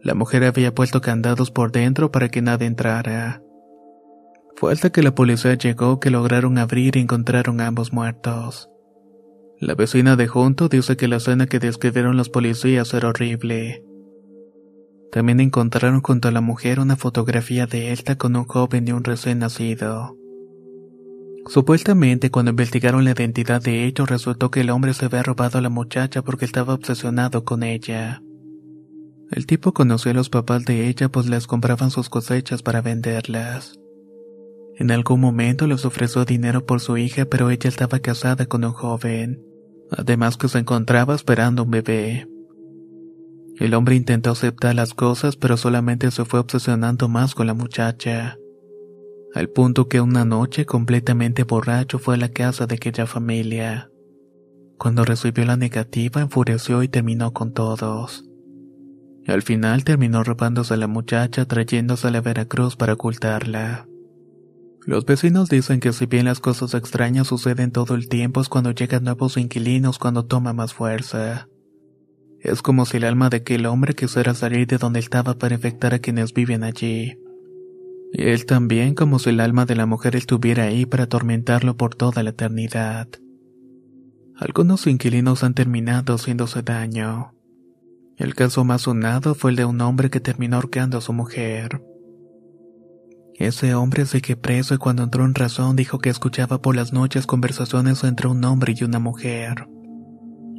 La 0.01 0.13
mujer 0.13 0.45
había 0.45 0.73
puesto 0.73 1.01
candados 1.01 1.51
por 1.51 1.71
dentro 1.71 2.11
para 2.11 2.29
que 2.29 2.41
nadie 2.41 2.67
entrara. 2.67 3.41
Fue 4.55 4.75
que 4.75 5.03
la 5.03 5.15
policía 5.15 5.53
llegó 5.55 5.99
que 5.99 6.09
lograron 6.09 6.57
abrir 6.57 6.97
y 6.97 6.99
encontraron 6.99 7.61
ambos 7.61 7.93
muertos. 7.93 8.69
La 9.59 9.75
vecina 9.75 10.15
de 10.15 10.27
junto 10.27 10.69
dice 10.69 10.95
que 10.95 11.07
la 11.07 11.17
escena 11.17 11.47
que 11.47 11.59
describieron 11.59 12.15
los 12.15 12.29
policías 12.29 12.93
era 12.93 13.09
horrible. 13.09 13.83
También 15.11 15.39
encontraron 15.39 16.01
junto 16.01 16.27
a 16.27 16.31
la 16.31 16.41
mujer 16.41 16.79
una 16.79 16.95
fotografía 16.95 17.67
de 17.67 17.91
esta 17.91 18.17
con 18.17 18.35
un 18.35 18.45
joven 18.45 18.87
y 18.87 18.91
un 18.91 19.03
recién 19.03 19.39
nacido. 19.39 20.15
Supuestamente 21.47 22.29
cuando 22.31 22.51
investigaron 22.51 23.03
la 23.03 23.11
identidad 23.11 23.61
de 23.61 23.85
ellos 23.85 24.09
resultó 24.09 24.51
que 24.51 24.61
el 24.61 24.69
hombre 24.69 24.93
se 24.93 25.05
había 25.05 25.23
robado 25.23 25.57
a 25.57 25.61
la 25.61 25.69
muchacha 25.69 26.21
porque 26.21 26.45
estaba 26.45 26.73
obsesionado 26.73 27.43
con 27.43 27.63
ella. 27.63 28.21
El 29.31 29.45
tipo 29.45 29.73
conoció 29.73 30.11
a 30.11 30.13
los 30.13 30.29
papás 30.29 30.63
de 30.65 30.87
ella 30.87 31.09
pues 31.09 31.27
les 31.27 31.47
compraban 31.47 31.91
sus 31.91 32.09
cosechas 32.09 32.61
para 32.61 32.81
venderlas. 32.81 33.79
En 34.79 34.91
algún 34.91 35.19
momento 35.19 35.67
les 35.67 35.83
ofreció 35.83 36.23
dinero 36.23 36.65
por 36.65 36.79
su 36.79 36.95
hija, 36.95 37.25
pero 37.25 37.49
ella 37.49 37.67
estaba 37.67 37.99
casada 37.99 38.45
con 38.45 38.63
un 38.63 38.71
joven. 38.71 39.43
Además 39.91 40.37
que 40.37 40.47
se 40.47 40.59
encontraba 40.59 41.13
esperando 41.13 41.63
un 41.63 41.71
bebé. 41.71 42.29
El 43.57 43.73
hombre 43.73 43.95
intentó 43.95 44.31
aceptar 44.31 44.73
las 44.75 44.93
cosas, 44.93 45.35
pero 45.35 45.57
solamente 45.57 46.09
se 46.11 46.23
fue 46.23 46.39
obsesionando 46.39 47.09
más 47.09 47.35
con 47.35 47.47
la 47.47 47.53
muchacha. 47.53 48.37
Al 49.35 49.49
punto 49.49 49.89
que 49.89 49.99
una 49.99 50.23
noche, 50.23 50.65
completamente 50.65 51.43
borracho, 51.43 51.99
fue 51.99 52.15
a 52.15 52.17
la 52.17 52.29
casa 52.29 52.65
de 52.65 52.75
aquella 52.75 53.05
familia. 53.05 53.91
Cuando 54.77 55.03
recibió 55.03 55.43
la 55.43 55.57
negativa, 55.57 56.21
enfureció 56.21 56.83
y 56.83 56.87
terminó 56.87 57.33
con 57.33 57.51
todos. 57.51 58.23
Al 59.27 59.41
final 59.41 59.83
terminó 59.83 60.23
robándose 60.23 60.75
a 60.75 60.77
la 60.77 60.87
muchacha 60.87 61.43
trayéndosela 61.43 62.19
a 62.19 62.21
Veracruz 62.21 62.77
para 62.77 62.93
ocultarla. 62.93 63.88
Los 64.89 65.05
vecinos 65.05 65.49
dicen 65.49 65.79
que 65.79 65.93
si 65.93 66.07
bien 66.07 66.25
las 66.25 66.39
cosas 66.39 66.73
extrañas 66.73 67.27
suceden 67.27 67.69
todo 67.69 67.93
el 67.93 68.09
tiempo 68.09 68.41
es 68.41 68.49
cuando 68.49 68.71
llegan 68.71 69.03
nuevos 69.03 69.37
inquilinos 69.37 69.99
cuando 69.99 70.25
toma 70.25 70.51
más 70.51 70.73
fuerza. 70.73 71.47
Es 72.39 72.63
como 72.63 72.87
si 72.87 72.97
el 72.97 73.03
alma 73.03 73.29
de 73.29 73.37
aquel 73.37 73.67
hombre 73.67 73.93
quisiera 73.93 74.33
salir 74.33 74.65
de 74.65 74.79
donde 74.79 74.97
estaba 74.99 75.35
para 75.35 75.53
infectar 75.53 75.93
a 75.93 75.99
quienes 75.99 76.33
viven 76.33 76.63
allí. 76.63 77.19
Y 78.13 78.23
él 78.29 78.47
también 78.47 78.95
como 78.95 79.19
si 79.19 79.29
el 79.29 79.41
alma 79.41 79.67
de 79.67 79.75
la 79.75 79.85
mujer 79.85 80.15
estuviera 80.15 80.63
ahí 80.63 80.87
para 80.87 81.03
atormentarlo 81.03 81.77
por 81.77 81.93
toda 81.93 82.23
la 82.23 82.31
eternidad. 82.31 83.09
Algunos 84.37 84.87
inquilinos 84.87 85.43
han 85.43 85.53
terminado 85.53 86.15
haciéndose 86.15 86.63
daño. 86.63 87.35
El 88.17 88.33
caso 88.33 88.63
más 88.63 88.81
sonado 88.81 89.35
fue 89.35 89.51
el 89.51 89.57
de 89.57 89.65
un 89.65 89.81
hombre 89.81 90.09
que 90.09 90.19
terminó 90.19 90.55
ahorcando 90.55 90.97
a 90.97 91.01
su 91.01 91.13
mujer. 91.13 91.79
Ese 93.39 93.73
hombre 93.73 94.05
sigue 94.05 94.35
preso 94.35 94.75
y 94.75 94.77
cuando 94.77 95.01
entró 95.01 95.23
en 95.23 95.33
razón 95.33 95.77
dijo 95.77 95.99
que 95.99 96.09
escuchaba 96.09 96.61
por 96.61 96.75
las 96.75 96.91
noches 96.91 97.25
conversaciones 97.25 98.03
entre 98.03 98.27
un 98.27 98.43
hombre 98.43 98.75
y 98.77 98.83
una 98.83 98.99
mujer. 98.99 99.69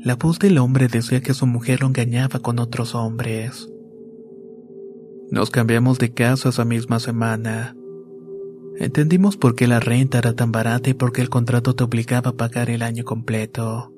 La 0.02 0.16
voz 0.16 0.38
del 0.38 0.56
hombre 0.56 0.88
decía 0.88 1.20
que 1.20 1.34
su 1.34 1.46
mujer 1.46 1.82
lo 1.82 1.88
engañaba 1.88 2.40
con 2.40 2.58
otros 2.58 2.94
hombres. 2.94 3.68
Nos 5.30 5.50
cambiamos 5.50 5.98
de 5.98 6.14
casa 6.14 6.48
esa 6.48 6.64
misma 6.64 7.00
semana. 7.00 7.76
Entendimos 8.78 9.36
por 9.36 9.54
qué 9.54 9.66
la 9.66 9.78
renta 9.78 10.16
era 10.16 10.34
tan 10.34 10.50
barata 10.50 10.88
y 10.88 10.94
por 10.94 11.12
qué 11.12 11.20
el 11.20 11.28
contrato 11.28 11.74
te 11.74 11.84
obligaba 11.84 12.30
a 12.30 12.36
pagar 12.36 12.70
el 12.70 12.80
año 12.80 13.04
completo. 13.04 13.92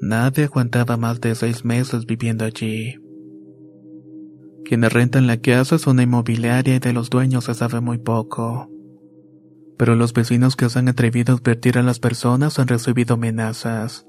Nadie 0.00 0.44
aguantaba 0.44 0.96
más 0.96 1.20
de 1.20 1.34
seis 1.34 1.64
meses 1.64 2.06
viviendo 2.06 2.44
allí. 2.44 2.94
Quienes 4.68 4.92
rentan 4.92 5.26
la 5.26 5.38
casa 5.38 5.78
son 5.78 5.94
una 5.94 6.02
inmobiliaria 6.02 6.74
y 6.74 6.78
de 6.78 6.92
los 6.92 7.08
dueños 7.08 7.44
se 7.44 7.54
sabe 7.54 7.80
muy 7.80 7.96
poco. 7.96 8.68
Pero 9.78 9.94
los 9.94 10.12
vecinos 10.12 10.56
que 10.56 10.68
se 10.68 10.78
han 10.78 10.88
atrevido 10.88 11.32
a 11.32 11.38
advertir 11.38 11.78
a 11.78 11.82
las 11.82 12.00
personas 12.00 12.58
han 12.58 12.68
recibido 12.68 13.14
amenazas. 13.14 14.06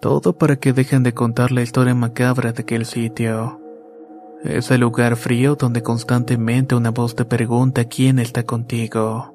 Todo 0.00 0.38
para 0.38 0.54
que 0.54 0.72
dejen 0.72 1.02
de 1.02 1.14
contar 1.14 1.50
la 1.50 1.62
historia 1.62 1.96
macabra 1.96 2.52
de 2.52 2.62
aquel 2.62 2.86
sitio. 2.86 3.60
Ese 4.44 4.78
lugar 4.78 5.16
frío 5.16 5.56
donde 5.56 5.82
constantemente 5.82 6.76
una 6.76 6.92
voz 6.92 7.16
te 7.16 7.24
pregunta 7.24 7.86
quién 7.86 8.20
está 8.20 8.44
contigo. 8.44 9.34